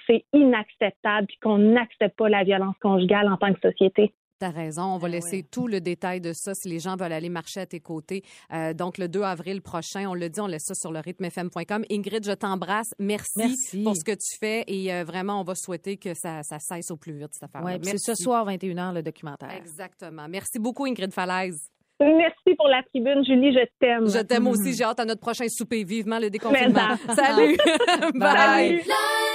[0.06, 4.12] c'est inacceptable et qu'on n'accepte pas la violence conjugale en tant que société.
[4.42, 4.82] T'as raison.
[4.82, 7.66] On va laisser tout le détail de ça si les gens veulent aller marcher à
[7.66, 8.24] tes côtés.
[8.52, 11.84] Euh, donc, le 2 avril prochain, on le dit, on laisse ça sur le rythmefm.com.
[11.88, 12.92] Ingrid, je t'embrasse.
[12.98, 13.82] Merci, Merci.
[13.84, 16.90] pour ce que tu fais et euh, vraiment, on va souhaiter que ça, ça cesse
[16.90, 19.52] au plus vite, cette affaire Ouais, puis c'est ce soir, 21h, le documentaire.
[19.52, 20.26] Exactement.
[20.28, 21.71] Merci beaucoup, Ingrid Falaise.
[22.02, 24.08] Merci pour la tribune, Julie, je t'aime.
[24.08, 24.74] Je t'aime aussi.
[24.74, 25.84] J'ai hâte à notre prochain souper.
[25.84, 26.96] Vivement le déconfinement.
[27.14, 27.56] Salut!
[28.14, 28.82] Bye!
[28.82, 29.31] Salut.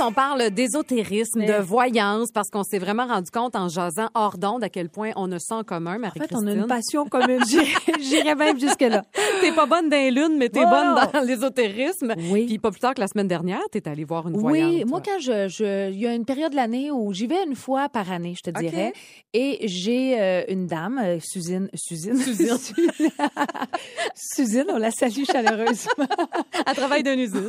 [0.00, 4.64] On parle d'ésotérisme, de voyance, parce qu'on s'est vraiment rendu compte en jasant hors d'onde
[4.64, 6.38] à quel point on a ça en commun, En Marie-Christine.
[6.38, 7.40] fait, on a une passion commune.
[8.00, 9.02] J'irais- même jusque-là.
[9.40, 10.70] T'es pas bonne dans les lunes, mais t'es Oh!
[10.70, 12.14] bonne dans l'ésotérisme.
[12.30, 12.46] Oui.
[12.46, 14.86] Puis pas plus tard que la semaine dernière, t'es allée voir une Oui, voyante.
[14.86, 17.54] moi, quand je, je, il y a une période de l'année où j'y vais une
[17.56, 18.92] fois par année, je te dirais,
[19.34, 22.56] et j'ai euh, une dame, euh, Suzine, Suzine, Suzine,
[24.14, 26.06] Suzine, on la salue chaleureusement.
[26.66, 27.48] Elle travaille d'une usine.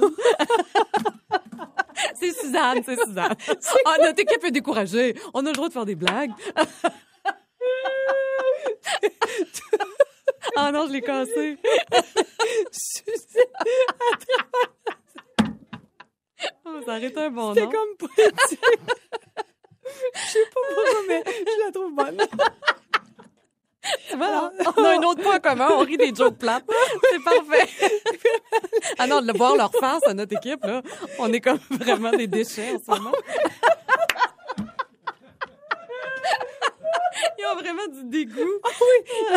[2.16, 3.36] c'est Suzanne, c'est Suzanne.
[3.86, 5.16] Ah, notre équipe est découragée.
[5.34, 6.32] On a le droit de faire des blagues.
[10.56, 11.58] Ah non, je l'ai cassé.
[12.72, 13.42] Suzine,
[16.66, 17.70] Oh, ça aurait été un bon c'est nom.
[17.70, 18.60] comme poétique.
[20.16, 22.18] Je sais pas pourquoi, mais je la trouve bonne.
[24.22, 24.52] Voilà.
[24.78, 25.68] On a un autre point commun.
[25.72, 26.66] On rit des jokes plates.
[27.12, 27.68] C'est parfait.
[28.98, 30.82] Ah non, de le voir leur face à notre équipe, là,
[31.18, 33.12] on est comme vraiment des déchets en ce moment.
[37.40, 38.60] Ils ont vraiment du dégoût.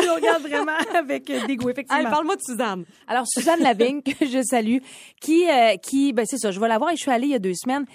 [0.01, 2.01] Je regarde vraiment avec euh, dégoût, effectivement.
[2.01, 2.85] Allez, parle-moi de Suzanne.
[3.07, 4.77] Alors, Suzanne Lavigne, que je salue,
[5.19, 7.31] qui, euh, qui ben c'est ça, je vais la voir et je suis allée il
[7.33, 7.85] y a deux semaines,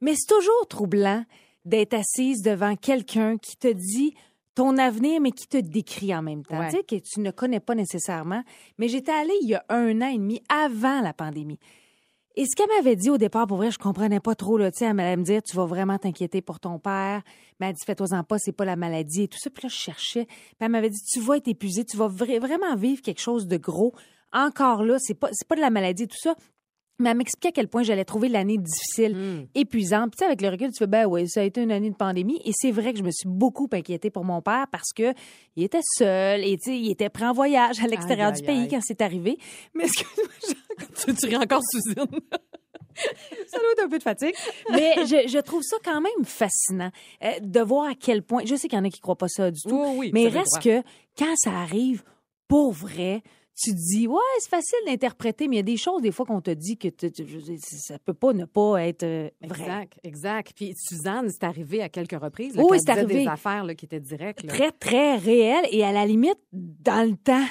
[0.00, 1.24] mais c'est toujours troublant.
[1.64, 4.14] d'être assise devant quelqu'un qui te dit
[4.54, 6.68] ton avenir, mais qui te décrit en même temps, Ouais.
[6.70, 8.42] tu sais, que tu ne connais pas nécessairement.
[8.78, 11.58] Mais j'étais allée il y a un an et demi avant la pandémie.
[12.36, 14.78] Et ce qu'elle m'avait dit au départ, pour vrai, je comprenais pas trop, là, tu
[14.78, 17.22] sais, elle m'allait me dire, tu vas vraiment t'inquiéter pour ton père.
[17.60, 19.50] Mais elle dit, fais-toi-en pas, c'est pas la maladie et tout ça.
[19.50, 20.24] Puis là, je cherchais.
[20.26, 23.46] Puis elle m'avait dit, tu vas être épuisé, tu vas vra- vraiment vivre quelque chose
[23.46, 23.92] de gros.
[24.32, 26.34] Encore là, c'est pas, c'est pas de la maladie et tout ça.
[27.00, 30.10] Mais elle m'expliquait à quel point j'allais trouver l'année difficile, épuisante.
[30.12, 31.90] Puis tu sais, avec le recul, tu fais, ben oui, ça a été une année
[31.90, 32.40] de pandémie.
[32.44, 35.12] Et c'est vrai que je me suis beaucoup inquiétée pour mon père parce que
[35.56, 38.46] il était seul et tu sais, il était pris en voyage à l'extérieur du aïe,
[38.46, 38.68] pays aïe.
[38.68, 39.38] quand c'est arrivé.
[39.74, 40.28] Mais excuse-moi,
[41.04, 42.06] Tu, tu ris encore, Suzanne.
[43.46, 44.34] ça doit être un peu de fatigue.
[44.70, 46.90] Mais je, je trouve ça quand même fascinant
[47.22, 48.42] euh, de voir à quel point.
[48.44, 49.80] Je sais qu'il y en a qui croient pas ça du tout.
[49.82, 50.82] Oui, oui, mais reste que
[51.18, 52.02] quand ça arrive,
[52.48, 53.22] pour vrai,
[53.56, 56.26] tu te dis, ouais, c'est facile d'interpréter, mais il y a des choses, des fois,
[56.26, 57.26] qu'on te dit que tu- tu-
[57.60, 59.60] ça peut pas ne pas être euh, vrai.
[59.62, 60.52] Exact, exact.
[60.56, 62.54] Puis Suzanne, c'est arrivé à quelques reprises.
[62.56, 63.22] Oui, Oui, c'est arrivé.
[63.22, 64.42] des affaires là, qui étaient directes.
[64.42, 64.52] là.
[64.52, 67.46] Très, très réel et à la limite, dans le temps.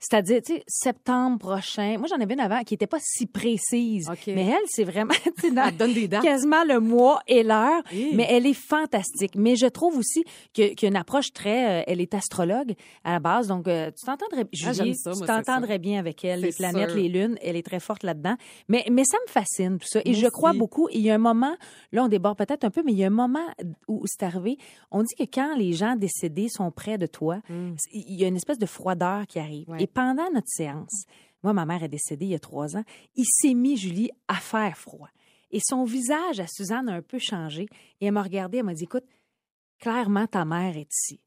[0.00, 1.96] C'est-à-dire, tu sais, septembre prochain.
[1.98, 4.08] Moi, j'en avais une avant qui n'était pas si précise.
[4.28, 6.22] Mais elle, c'est vraiment, tu donne des dates.
[6.22, 7.82] quasiment le mois et l'heure.
[8.14, 9.34] Mais elle est fantastique.
[9.34, 11.80] Mais je trouve aussi qu'il y a une approche très.
[11.80, 13.48] euh, elle est astrologue à la base.
[13.48, 14.46] Donc, euh, tu t'entendrais.
[14.52, 16.40] Julie, Ah, j'aime ça, tu t'entendrais bien avec elle.
[16.40, 16.98] Les planètes, sûr.
[16.98, 18.36] les lunes, elle est très forte là-dedans.
[18.68, 20.00] Mais, mais ça me fascine, tout ça.
[20.04, 20.88] Et Moi je crois beaucoup.
[20.90, 21.56] Et il y a un moment,
[21.92, 23.46] là, on déborde peut-être un peu, mais il y a un moment
[23.88, 24.58] où c'est arrivé.
[24.90, 28.28] On dit que quand les gens décédés sont près de toi, c'est- il y a
[28.28, 29.68] une espèce de froideur qui arrive.
[29.68, 29.82] Ouais.
[29.82, 31.04] Et pendant notre séance,
[31.42, 34.34] moi, ma mère est décédée il y a trois ans, il s'est mis, Julie, à
[34.34, 35.08] faire froid.
[35.50, 37.68] Et son visage à Suzanne a un peu changé.
[38.00, 39.06] Et elle m'a regardée, elle m'a dit, écoute,
[39.78, 41.20] clairement, ta mère est ici.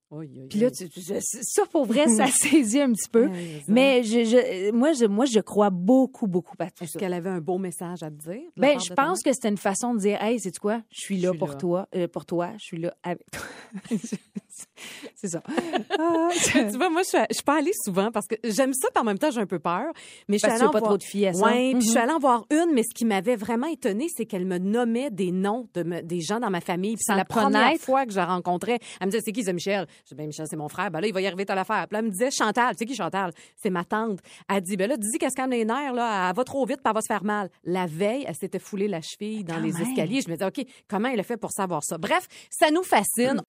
[0.50, 3.28] Puis là, tu, je- ça, pour vrai, ça saisit un petit peu.
[3.28, 3.34] Ça.
[3.70, 7.00] Mais je, je- moi, je, moi, je crois beaucoup, beaucoup à tout Est-ce ça.
[7.00, 8.42] qu'elle avait un beau message à te dire?
[8.58, 10.82] Ben, je pense que c'était une façon de dire, hey, c'est quoi?
[10.90, 11.56] Je suis Je là suis pour là.
[11.56, 13.42] toi, euh, pour toi, je suis là avec toi.
[15.16, 15.42] c'est ça.
[15.48, 19.02] tu vois, moi, je suis, je suis pas allée souvent parce que j'aime ça, puis
[19.02, 19.86] en même temps, j'ai un peu peur.
[20.28, 20.92] Mais je suis allée en pas voir...
[20.92, 21.46] trop de filles à ça.
[21.46, 22.04] Ouais, puis je suis Mhm.
[22.04, 25.32] allée en voir une, mais ce qui m'avait vraiment étonnée, c'est qu'elle me nommait des
[25.32, 26.96] noms de me- des gens dans ma famille.
[26.96, 28.80] Puis c'est la première fois que je la rencontrais.
[29.00, 29.88] Elle me disait, c'est qui, c'est Michel?
[30.04, 30.92] Je dis, ben, Michel, c'est mon frère.
[30.92, 31.88] Ben là, il va y arriver, t'as l'affaire.
[31.88, 32.76] Puis là, elle me disait, Chantal.
[32.76, 33.32] Tu sais qui, Chantal?
[33.56, 34.20] C'est ma tante.
[34.50, 36.30] Elle dit, ben là, dis qu'elle se calme les nerfs, là.
[36.30, 37.50] Elle va trop vite, puis elle va se faire mal.
[37.64, 39.82] La veille, elle s'était foulée la cheville dans Quand les même.
[39.82, 40.22] escaliers.
[40.22, 41.98] Je me disais, OK, comment elle a fait pour savoir ça?
[41.98, 43.42] Bref, ça nous fascine.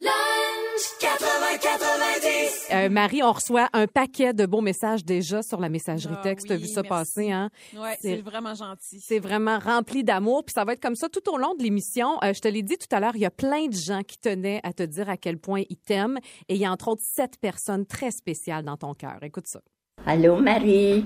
[2.73, 6.49] Euh, Marie, on reçoit un paquet de beaux messages déjà sur la messagerie Ah texte.
[6.49, 6.89] T'as oui, vu ça merci.
[6.89, 7.51] passer, hein?
[7.77, 9.01] Ouais, C'est- c'est vraiment gentil.
[9.01, 12.19] C'est vraiment rempli d'amour, puis ça va être comme ça tout au long de l'émission.
[12.25, 14.19] Euh, je te l'ai dit tout à l'heure, il y a plein de gens qui
[14.19, 17.03] tenaient à te dire à quel point ils t'aiment, et il y a entre autres
[17.05, 19.19] sept personnes très spéciales dans ton cœur.
[19.23, 19.61] Écoute ça.
[20.07, 21.05] Allô Marie,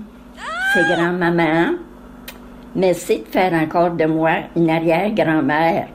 [0.73, 1.73] c'est grand-maman.
[2.75, 5.89] Merci de faire encore de moi une arrière-grand-mère.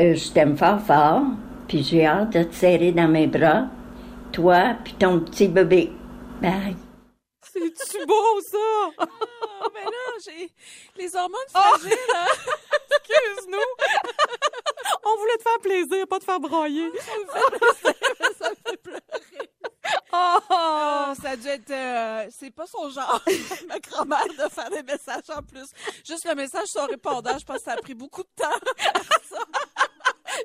[0.00, 1.22] Euh, je t'aime fort fort,
[1.72, 3.64] puis j'ai hâte de te serrer dans mes bras,
[4.30, 5.90] toi puis ton petit bébé.
[6.42, 6.76] Bye.
[7.40, 8.58] C'est-tu beau, ça?
[8.98, 9.90] Oh, mais là,
[10.22, 10.50] j'ai
[10.96, 11.96] les hormones fragiles.
[12.14, 12.26] hein.
[12.90, 13.56] Excuse-nous!
[15.06, 16.90] On voulait te faire plaisir, pas te faire broyer.
[18.38, 19.00] ça me fait pleurer.
[20.12, 20.38] Oh!
[20.50, 21.70] Oh, ça a dû être.
[21.70, 23.18] euh, c'est pas son genre,
[23.68, 25.70] ma grand-mère, de faire des messages en plus.
[26.06, 28.50] Juste le message sur répondant, je pense que ça a pris beaucoup de temps.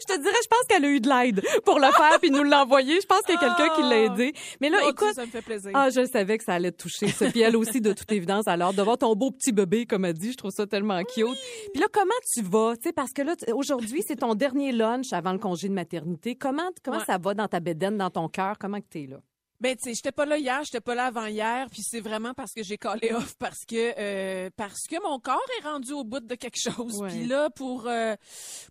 [0.02, 2.43] Je te dirais, je pense qu'elle a eu de l'aide pour le faire puis nous
[2.43, 3.00] l'envoyer.
[3.02, 4.34] Je pense qu'il y a quelqu'un qui l'a aidé.
[4.62, 5.71] Mais là, écoute, ça me fait plaisir.
[5.73, 7.30] Ah, je savais que ça allait te toucher, ça.
[7.30, 10.13] Puis elle aussi, de toute évidence, alors, de voir ton beau petit bébé, comme elle
[10.13, 11.26] dit, je trouve ça tellement cute.
[11.73, 12.76] Puis là, comment tu vas?
[12.78, 16.36] Tu sais, parce que là, aujourd'hui, c'est ton dernier lunch avant le congé de maternité.
[16.36, 17.04] Comment, comment Ouais.
[17.06, 18.56] ça va dans ta bédaine, dans ton cœur?
[18.60, 19.17] Comment que t'es là?
[19.60, 22.34] Ben, tu sais, j'étais pas là hier, j'étais pas là avant hier, puis c'est vraiment
[22.34, 26.04] parce que j'ai callé off, parce que euh, parce que mon corps est rendu au
[26.04, 27.02] bout de quelque chose.
[27.10, 28.15] Puis là, pour euh,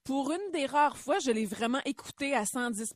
[0.04, 2.92] pour une des rares fois, je l'ai vraiment écouté à 110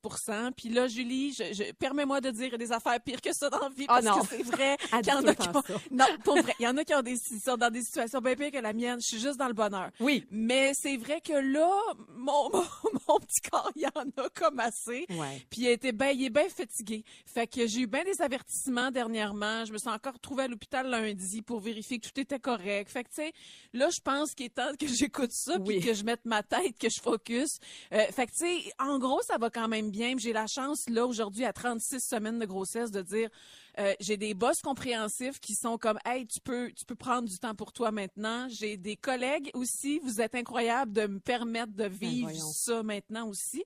[0.57, 3.68] Puis là, Julie, je, je- permets-moi de dire des affaires pires que ça dans la
[3.70, 4.22] vie, Ah parce non.
[4.22, 5.62] que c'est vrai qu'il y en a qui ont...
[5.90, 8.37] Non, pour vrai, il y en a qui ont des, sont dans des situations bien
[8.37, 9.00] pires que la mienne.
[9.00, 9.90] Je suis juste dans le bonheur.
[9.98, 10.24] Oui.
[10.31, 11.70] Mais c'est vrai que là,
[12.14, 12.64] mon, mon,
[13.09, 15.07] mon petit corps, il y en a comme assez.
[15.11, 15.44] Ouais.
[15.50, 17.05] Puis il, été ben, il est bien fatigué.
[17.26, 19.64] Fait que j'ai eu bien des avertissements dernièrement.
[19.64, 22.90] Je me suis encore retrouvée à l'hôpital lundi pour vérifier que tout était correct.
[22.90, 23.32] Fait que, tu sais,
[23.72, 26.78] là, je pense qu'il est temps que j'écoute ça puis que je mette ma tête,
[26.78, 27.58] que je focus.
[27.92, 30.14] Euh, fait que, tu sais, en gros, ça va quand même bien.
[30.18, 33.30] J'ai la chance, là, aujourd'hui, à 36 semaines de grossesse, de dire
[33.78, 37.38] Euh, j'ai des boss compréhensifs qui sont comme hey tu peux tu peux prendre du
[37.38, 38.48] temps pour toi maintenant.
[38.48, 43.64] J'ai des collègues aussi, vous êtes incroyables de me permettre de vivre ça maintenant aussi.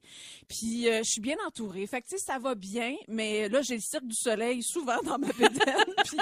[0.48, 1.86] Puis euh, je suis bien entourée.
[1.86, 5.02] Fait que tu sais ça va bien, mais là j'ai le cirque du soleil souvent
[5.02, 5.94] dans ma bédaine.
[6.04, 6.18] puis...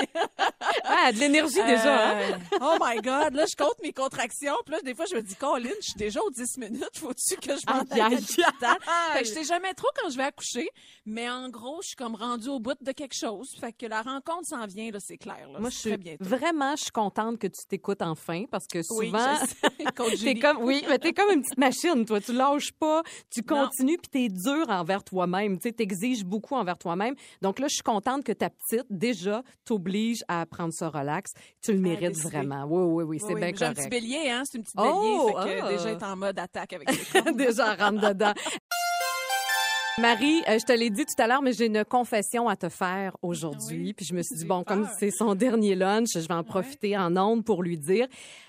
[0.85, 2.11] ah, de l'énergie déjà.
[2.11, 2.41] Hein?
[2.53, 4.57] Euh, oh my god, là je compte mes contractions.
[4.65, 7.37] Puis là des fois je me dis Colin, je suis déjà aux 10 minutes, faut-tu
[7.37, 10.69] que je m'en aille Fait que je sais jamais trop quand je vais accoucher,
[11.05, 13.55] mais en gros, je suis comme rendue au bout de quelque chose.
[13.59, 15.49] Fait que la rencontre s'en vient, là, c'est clair.
[15.53, 16.25] Là, Moi, je suis bientôt.
[16.25, 19.35] vraiment, je suis contente que tu t'écoutes enfin parce que Oui, souvent.
[19.97, 22.21] Contre t'es comme, oui, mais t'es comme une petite machine, toi.
[22.21, 25.59] Tu lâches pas, tu continues puis t'es dur envers toi-même.
[25.59, 27.15] Tu t'exiges beaucoup envers toi-même.
[27.41, 31.33] Donc là, je suis contente que ta petite, déjà, t'oblige à prendre ça relax.
[31.63, 32.65] Tu le mérites vraiment.
[32.69, 33.91] Oui, oui, oui, c'est Oui, bien mais J'ai un correct.
[33.91, 34.43] petit bélier, hein?
[34.45, 35.55] C'est une petite Oh, bélier.
[35.55, 36.89] Fait que déjà, elle est en mode attaque avec
[37.27, 37.33] les.
[37.33, 38.33] Déjà, rentre dedans.
[39.99, 42.71] Marie, euh, je te l'ai dit tout à l'heure, mais j'ai une confession à te
[42.71, 43.93] faire aujourd'hui.
[43.93, 46.97] Puis je me suis dit, bon, comme c'est son dernier lunch, je vais en profiter
[46.97, 48.07] en ondes pour lui dire.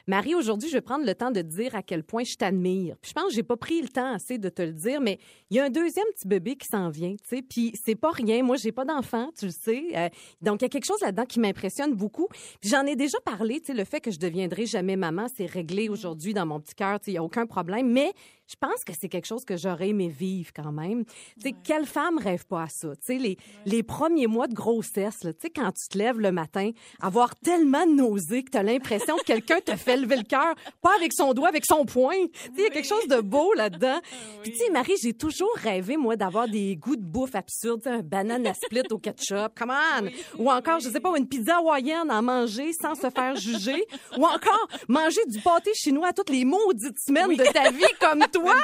[0.08, 2.96] Marie, aujourd'hui, je vais prendre le temps de te dire à quel point je t'admire.
[3.02, 5.20] Puis je pense que j'ai pas pris le temps assez de te le dire, mais
[5.50, 7.42] il y a un deuxième petit bébé qui s'en vient, tu sais.
[7.42, 8.42] Puis c'est pas rien.
[8.42, 9.84] Moi, j'ai pas d'enfant, tu le sais.
[9.96, 10.08] Euh,
[10.42, 12.28] donc il y a quelque chose là-dedans qui m'impressionne beaucoup.
[12.62, 15.46] Puis j'en ai déjà parlé, tu sais, le fait que je deviendrai jamais maman, c'est
[15.46, 17.92] réglé aujourd'hui dans mon petit cœur, tu sais, il y a aucun problème.
[17.92, 18.14] Mais
[18.48, 21.06] je pense que c'est quelque chose que j'aurais aimé vivre quand même.
[21.06, 21.14] Tu
[21.50, 22.90] sais, quelle femme rêve pas à ça?
[22.96, 26.20] Tu sais, les, les premiers mois de grossesse, là, tu sais, quand tu te lèves
[26.20, 26.72] le matin,
[27.02, 30.56] avoir tellement de nausées que tu as l'impression que quelqu'un te fait lever le cœur,
[30.82, 32.28] pas avec son doigt, avec son poing.
[32.34, 34.00] Tu sais, il y a quelque chose de beau là-dedans.
[34.44, 38.02] Puis tu sais, Marie, j'ai toujours rêvé, moi, d'avoir des goûts de bouffe absurdes, un
[38.02, 40.10] banane à split au ketchup, come on!
[40.38, 43.86] Ou encore, je sais pas, une pizza hawaïenne à manger sans se faire juger.
[44.18, 48.56] Ou encore, manger du pâté chinois toutes les maudites semaines de ta vie comme toi.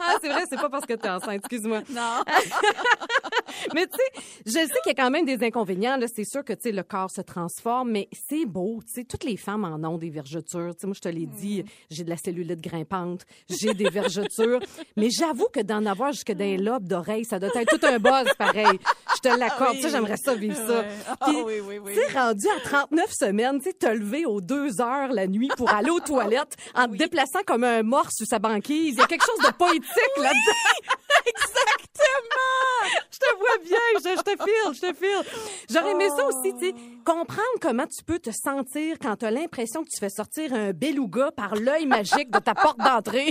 [0.00, 1.82] Ah, c'est vrai, c'est pas parce que t'es enceinte, excuse-moi.
[1.90, 2.22] Non.
[3.74, 5.96] mais tu sais, je sais qu'il y a quand même des inconvénients.
[5.96, 8.80] Là, c'est sûr que tu sais le corps se transforme, mais c'est beau.
[8.86, 10.74] Tu sais, toutes les femmes en ont des vergetures.
[10.74, 14.60] Tu sais, moi je te l'ai dit, j'ai de la cellulite grimpante, j'ai des vergetures,
[14.96, 17.98] mais j'avoue que d'en avoir jusque dans les lobes d'oreilles, ça doit être tout un
[17.98, 18.78] buzz pareil.
[19.16, 19.76] Je te l'accorde.
[19.76, 20.84] Tu sais, j'aimerais ça vivre ça.
[21.20, 21.94] Ah oui, oui, oui.
[21.94, 25.50] Tu sais, rendu à 39 semaines, tu sais, te lever aux deux heures la nuit
[25.56, 28.94] pour aller aux toilettes en te déplaçant comme un mort sur sa banquise.
[28.94, 30.88] Il y a quelque chose de poétique là-dedans.
[31.26, 32.98] Exactement!
[33.10, 35.40] Je te vois bien, je, je te file, je te file.
[35.68, 39.30] J'aurais aimé ça aussi, tu sais, comprendre comment tu peux te sentir quand tu as
[39.30, 43.30] l'impression que tu fais sortir un beluga par l'œil magique de ta porte d'entrée.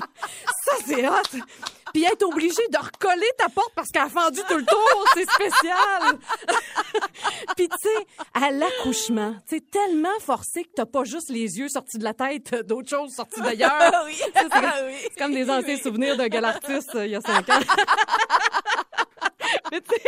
[0.66, 1.42] Ça, c'est hot!
[1.94, 5.30] Puis être obligé de recoller ta porte parce qu'elle a fendu tout le tour, c'est
[5.30, 6.20] spécial!
[7.56, 11.98] Puis tu sais, à l'accouchement, sais, tellement forcé que t'as pas juste les yeux sortis
[11.98, 13.68] de la tête, t'as d'autres choses sorties d'ailleurs.
[14.06, 14.16] Oui.
[14.16, 14.94] C'est comme, oui.
[15.02, 17.60] c'est comme des anciens souvenirs d'un gars artiste euh, il y a cinq ans.
[19.72, 20.02] Mais tu sais,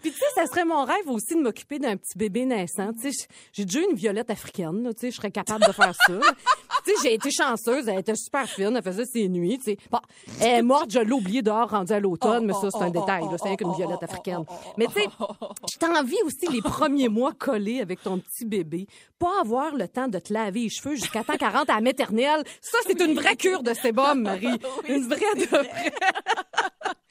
[0.00, 2.92] puis tu sais, ça serait mon rêve aussi de m'occuper d'un petit bébé naissant.
[2.92, 5.94] Tu sais, j'ai déjà une violette africaine, là, tu sais, je serais capable de faire
[5.94, 6.12] ça.
[6.84, 9.78] tu sais, j'ai été chanceuse, elle était super fine, elle faisait ses nuits, tu sais.
[9.90, 10.00] Bon,
[10.40, 13.24] elle est morte, je l'ai oubliée dehors, rendue à l'automne, mais ça, c'est un détail,
[13.30, 14.44] c'est rien qu'une violette africaine.
[14.76, 15.08] Mais tu sais,
[15.72, 18.86] je t'envie aussi les premiers mois collés avec ton petit bébé,
[19.18, 22.42] pas avoir le temps de te laver les cheveux jusqu'à temps 40 à la maternelle.
[22.60, 24.46] Ça, c'est une vraie cure de sébum, Marie.
[24.88, 25.92] Une vraie de vraie.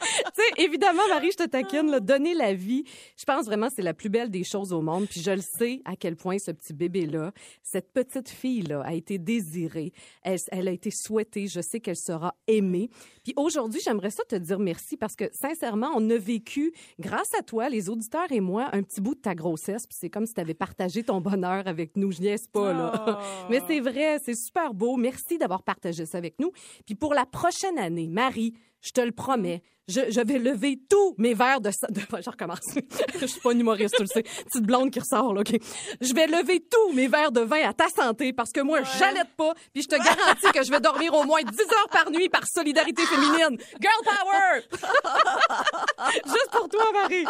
[0.36, 2.84] tu sais, évidemment, Marie, je te taquine, là, donner la vie,
[3.18, 5.08] je pense vraiment que c'est la plus belle des choses au monde.
[5.08, 7.32] Puis je le sais à quel point ce petit bébé-là,
[7.64, 9.94] cette petite fille-là, a été désirée.
[10.24, 11.48] Elle, elle a été souhaitée.
[11.48, 12.90] Je sais qu'elle sera aimée.
[13.24, 17.42] Puis aujourd'hui, j'aimerais ça te dire merci parce que, sincèrement, on a vécu, grâce à
[17.42, 19.88] toi, les auditeurs et moi, un petit bout de ta grossesse.
[19.88, 22.12] Puis c'est comme si tu avais partagé ton bonheur avec nous.
[22.12, 23.20] Je niaise pas, là.
[23.50, 24.96] Mais c'est vrai, c'est super beau.
[24.98, 26.52] Merci d'avoir partagé ça avec nous.
[26.86, 28.54] Puis pour la prochaine année, Marie,
[28.86, 31.70] je te le promets, je, je vais lever tous mes verres de...
[31.90, 32.60] de je recommence.
[33.20, 34.24] je suis pas une humoriste, tu le sais.
[34.24, 35.60] Petite blonde qui ressort, là, OK?
[36.02, 39.30] Je vais lever tous mes verres de vin à ta santé parce que moi, j'allaite
[39.38, 39.54] pas.
[39.74, 42.48] Puis je te garantis que je vais dormir au moins 10 heures par nuit par
[42.48, 43.58] solidarité féminine.
[43.80, 44.62] Girl power!
[46.26, 47.26] Juste pour toi, Marie.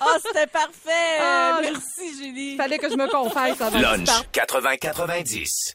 [0.00, 1.20] Ah, c'était parfait.
[1.20, 2.56] Ah, Merci, Julie.
[2.56, 4.34] Fallait que je me confesse avant Lunch partes.
[4.34, 5.74] 80-90.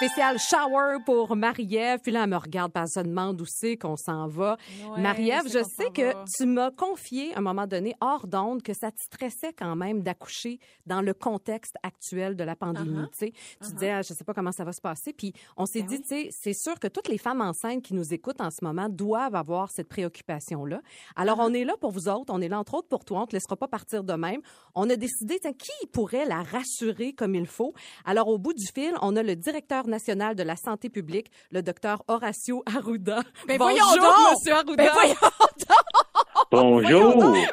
[0.00, 2.00] Spécial shower pour Marie-Ève.
[2.02, 4.56] Puis là, elle me regarde, parce elle se demande où c'est qu'on s'en va.
[4.88, 6.24] Ouais, Marie-Ève, je sais que va.
[6.34, 10.00] tu m'as confié à un moment donné, hors d'onde, que ça te stressait quand même
[10.00, 12.96] d'accoucher dans le contexte actuel de la pandémie.
[12.96, 13.10] Uh-huh.
[13.10, 13.32] tu sais.
[13.62, 15.12] Tu disais, ah, je sais pas comment ça va se passer.
[15.12, 17.92] Puis on s'est Ben dit, tu sais, c'est sûr que toutes les femmes enceintes qui
[17.92, 20.80] nous écoutent en ce moment doivent avoir cette préoccupation-là.
[21.14, 21.50] Alors, Uh-huh.
[21.50, 22.32] on est là pour vous autres.
[22.32, 23.20] On est là, entre autres, pour toi.
[23.20, 24.40] On te laissera pas partir de même.
[24.74, 27.74] On a décidé, qui pourrait la rassurer comme il faut?
[28.06, 31.62] Alors, au bout du fil, on a le directeur national de la santé publique, le
[31.62, 33.20] docteur Horacio Arruda.
[33.46, 34.30] Ben Bonjour, voyons donc!
[34.32, 34.76] Monsieur Arruda.
[34.84, 35.14] Ben voyons
[36.50, 37.14] Bonjour.
[37.14, 37.46] Bonjour!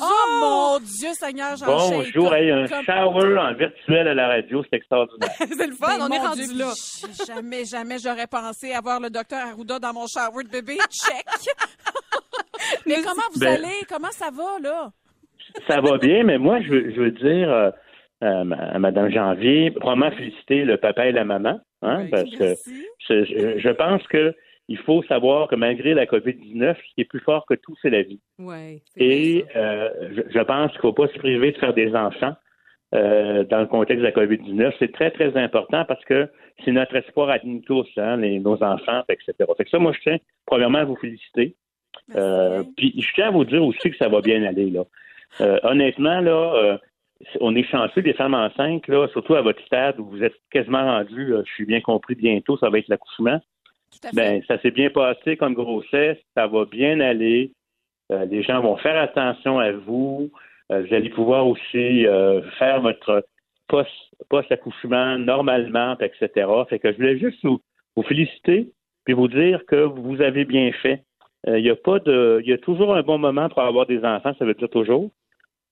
[0.00, 2.34] Oh mon Dieu, Seigneur, j'en Bonjour.
[2.34, 5.30] Hey, un Comme- shower en virtuel à la radio, c'est extraordinaire.
[5.38, 6.72] c'est le fun, Ben, on est rendu Dieu, là.
[7.26, 10.76] Jamais, jamais j'aurais pensé avoir le docteur Arruda dans mon shower de bébé.
[10.90, 11.24] Check!
[12.86, 13.80] Mais comment vous Ben- allez?
[13.88, 14.90] Comment ça va, là?
[15.68, 17.72] Ça va bien, mais moi, je veux, je veux dire
[18.22, 22.54] euh, euh, à Mme Janvier, vraiment féliciter le papa et la maman, hein, parce que
[23.08, 24.34] je, je pense que
[24.68, 27.90] il faut savoir que malgré la COVID-19, ce qui est plus fort que tout, c'est
[27.90, 28.20] la vie.
[28.38, 28.80] Ouais.
[28.96, 32.34] Et euh, je, je pense qu'il ne faut pas se priver de faire des enfants
[32.94, 34.72] euh, dans le contexte de la COVID-19.
[34.78, 36.28] C'est très, très important parce que
[36.64, 39.34] c'est notre espoir à nous tous, hein, les- nos enfants, etc.
[39.56, 41.56] Fait que ça, moi, je tiens premièrement à vous féliciter.
[42.14, 44.70] Euh, puis je tiens à vous dire aussi que ça va bien aller.
[44.70, 44.84] Là.
[45.40, 46.78] Euh, honnêtement, là, euh,
[47.40, 50.84] on est chanceux des femmes enceintes, là, surtout à votre stade où vous êtes quasiment
[50.84, 53.40] rendu, je suis bien compris, bientôt, ça va être l'accouchement.
[54.14, 57.52] Ben, ça s'est bien passé comme grossesse, ça va bien aller.
[58.10, 60.30] Euh, les gens vont faire attention à vous.
[60.70, 63.24] Euh, vous allez pouvoir aussi euh, faire votre
[63.68, 63.90] post,
[64.28, 66.46] post-accouchement normalement, etc.
[66.68, 67.60] Fait que je voulais juste vous,
[67.96, 68.70] vous féliciter
[69.04, 71.02] puis vous dire que vous avez bien fait.
[71.48, 74.04] Il y a pas de, il y a toujours un bon moment pour avoir des
[74.04, 74.32] enfants.
[74.38, 75.10] Ça veut dire toujours.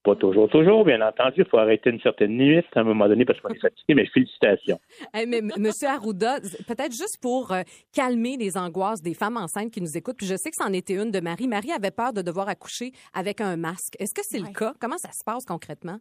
[0.03, 1.35] Pas toujours, toujours, bien entendu.
[1.41, 4.05] Il faut arrêter une certaine limite à un moment donné parce qu'on est fatigué, mais
[4.07, 4.79] félicitations.
[5.13, 7.61] Hey, mais M- Monsieur Arruda, peut-être juste pour euh,
[7.93, 10.95] calmer les angoisses des femmes enceintes qui nous écoutent, puis je sais que c'en était
[10.95, 11.47] une de Marie.
[11.47, 13.95] Marie avait peur de devoir accoucher avec un masque.
[13.99, 14.73] Est-ce que c'est le cas?
[14.81, 15.97] Comment ça se passe concrètement?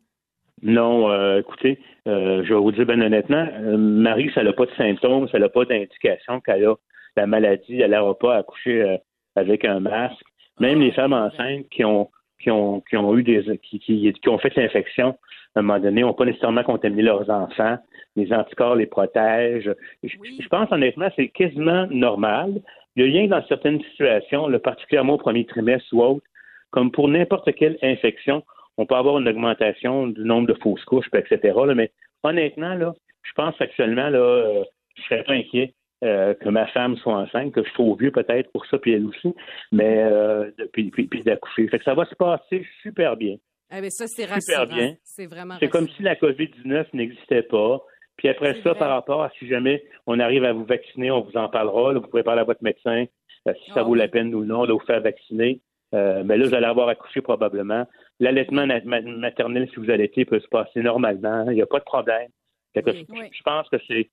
[0.63, 4.67] Non, euh, écoutez, euh, je vais vous dire bien honnêtement, euh, Marie, ça n'a pas
[4.67, 6.75] de symptômes, ça n'a pas d'indication qu'elle a
[7.17, 8.97] la maladie, elle n'aura pas accouché euh,
[9.37, 10.23] avec un masque.
[10.59, 12.11] Même les femmes enceintes qui ont
[12.43, 15.17] qui ont qui ont eu des qui, qui, qui ont fait l'infection
[15.55, 17.79] à un moment donné n'ont pas nécessairement contaminé leurs enfants.
[18.17, 19.75] Les anticorps les protègent.
[20.03, 22.61] Je, je pense honnêtement, c'est quasiment normal.
[22.95, 26.27] Il y a rien que dans certaines situations, là, particulièrement au premier trimestre ou autre,
[26.71, 28.45] comme pour n'importe quelle infection,
[28.77, 31.55] on peut avoir une augmentation du nombre de fausses couches, etc.
[31.67, 31.91] là, mais
[32.23, 34.65] honnêtement, là, je pense actuellement, là, euh,
[34.97, 38.11] je serais pas inquiet euh, que ma femme soit enceinte, que je suis trop vieux
[38.11, 39.35] peut-être pour ça, puis elle aussi,
[39.73, 41.69] mais euh, de- puis, puis, puis d'accoucher.
[41.69, 43.37] Fait que ça va se passer super bien.
[43.73, 44.67] Eh bien, ça, c'est Super rassurant.
[44.77, 44.95] bien.
[45.05, 47.81] C'est vraiment C'est comme si la COVID-19 n'existait pas.
[48.17, 51.37] Puis après ça, par rapport à si jamais on arrive à vous vacciner, on vous
[51.37, 51.93] en parlera.
[51.93, 53.05] Là, vous pouvez parler à votre médecin
[53.49, 55.61] euh, si ça vaut la peine ou non de vous faire vacciner.
[55.95, 57.87] Euh, mais là, vous allez avoir accouché probablement.
[58.19, 61.47] L'allaitement maternel, si vous allaitez, peut se passer normalement.
[61.49, 62.29] Il n'y a pas de problème.
[62.75, 64.11] Je pense que c'est,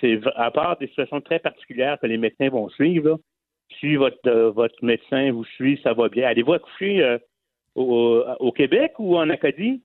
[0.00, 3.08] c'est à part des situations très particulières que les médecins vont suivre.
[3.10, 3.16] là,
[3.80, 6.28] si votre, euh, votre médecin vous suit, ça va bien.
[6.28, 7.18] Allez-vous accoucher euh,
[7.74, 9.82] au, au Québec ou en Acadie?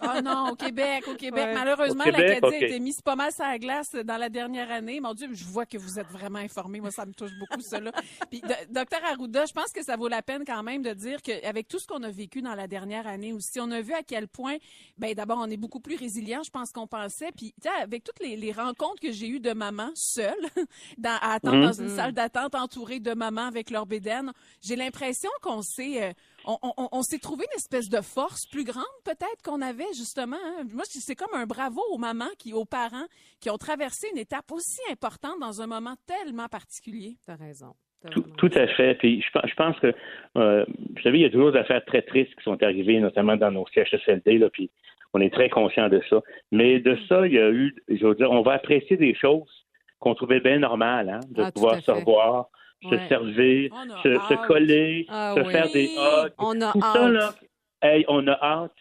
[0.00, 1.46] Ah non, au Québec, au Québec.
[1.46, 1.54] Ouais.
[1.54, 2.62] Malheureusement, Au Québec, l'Acadie ok.
[2.62, 5.00] a été mise pas mal sur la glace dans la dernière année.
[5.00, 6.80] Mon Dieu, je vois que vous êtes vraiment informé.
[6.80, 7.90] Moi, ça me touche beaucoup, cela.
[8.30, 11.20] Puis, do- docteur Arruda, je pense que ça vaut la peine quand même de dire
[11.20, 14.02] qu'avec tout ce qu'on a vécu dans la dernière année aussi, on a vu à
[14.04, 14.56] quel point,
[14.98, 17.32] ben d'abord, on est beaucoup plus résilient, je pense qu'on pensait.
[17.36, 20.34] Puis, tu sais, avec toutes les, les rencontres que j'ai eues de mamans seules,
[20.98, 21.64] dans, à attendre Mhm.
[21.66, 24.32] dans une salle d'attente entourée de mamans avec leur bédaine,
[24.62, 26.02] j'ai l'impression qu'on s'est...
[26.04, 26.12] euh,
[26.44, 30.36] on, on- on s'est trouvé une espèce de force plus grande peut-être qu'on avait justement.
[30.36, 30.64] hein.
[30.72, 33.06] Moi, c'est comme un bravo aux mamans, qui, aux parents
[33.40, 37.16] qui ont traversé une étape aussi importante dans un moment tellement particulier.
[37.26, 37.74] T'as raison.
[38.12, 38.94] Tout, tout à fait.
[38.96, 39.92] Puis je, pense- je pense que,
[40.36, 43.36] euh, vous savez, il y a toujours des affaires très tristes qui sont arrivées, notamment
[43.36, 44.70] dans nos CHSLD, là, puis
[45.14, 46.20] on est très conscient de ça.
[46.52, 49.66] Mais de ça, il y a eu, je veux dire, on va apprécier des choses
[49.98, 52.48] qu'on trouvait bien normales, hein, de Ah, pouvoir se revoir,
[52.84, 52.96] Ouais.
[52.96, 53.72] se servir,
[54.04, 55.50] se, coller, Ah se oui.
[55.52, 56.32] faire des hugs.
[56.38, 57.12] On a tout ça, hâte.
[57.12, 57.34] là,
[57.82, 58.72] hey, on a hâte.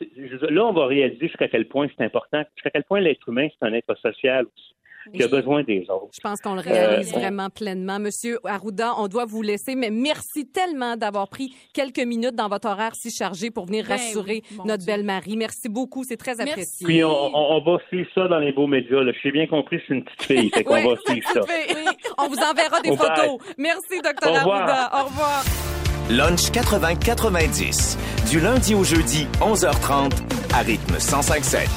[0.49, 3.67] Là, on va réaliser jusqu'à quel point c'est important, jusqu'à quel point l'être humain, c'est
[3.67, 4.73] un être social aussi,
[5.13, 6.09] qui a besoin des autres.
[6.13, 7.97] Je pense qu'on le réalise Euh, vraiment pleinement.
[7.97, 12.67] Monsieur Arruda, on doit vous laisser, mais merci tellement d'avoir pris quelques minutes dans votre
[12.67, 14.93] horaire si chargé pour venir Ben rassurer oui, notre Dieu.
[14.93, 15.37] belle Marie.
[15.37, 16.85] Merci beaucoup, c'est très apprécié.
[16.85, 19.01] Puis on, on- on va suivre ça dans les beaux médias.
[19.05, 20.49] Je suis bien compris, suis une petite fille.
[20.49, 21.41] Fait qu'on Oui, va c'est suivre ça.
[21.41, 21.85] Oui,
[22.17, 22.97] On vous enverra des bye.
[22.97, 23.37] photos.
[23.57, 24.61] Merci, docteur Au revoir.
[24.69, 24.89] Arruda.
[25.01, 25.86] Au revoir.
[26.09, 27.97] Lunch 80-90.
[28.29, 30.11] Du lundi au jeudi, 11h30,
[30.53, 31.67] à rythme 105.7.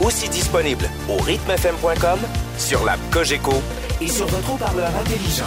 [0.00, 2.18] Aussi disponible au rythmefm.com,
[2.58, 3.54] sur l'app Cogeco
[4.00, 5.44] et sur votre haut-parleur intelligent.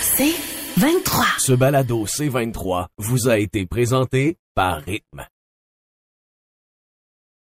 [0.00, 0.34] C'est
[0.78, 1.24] 23.
[1.38, 5.26] Ce balado C23 vous a été présenté par Rythme.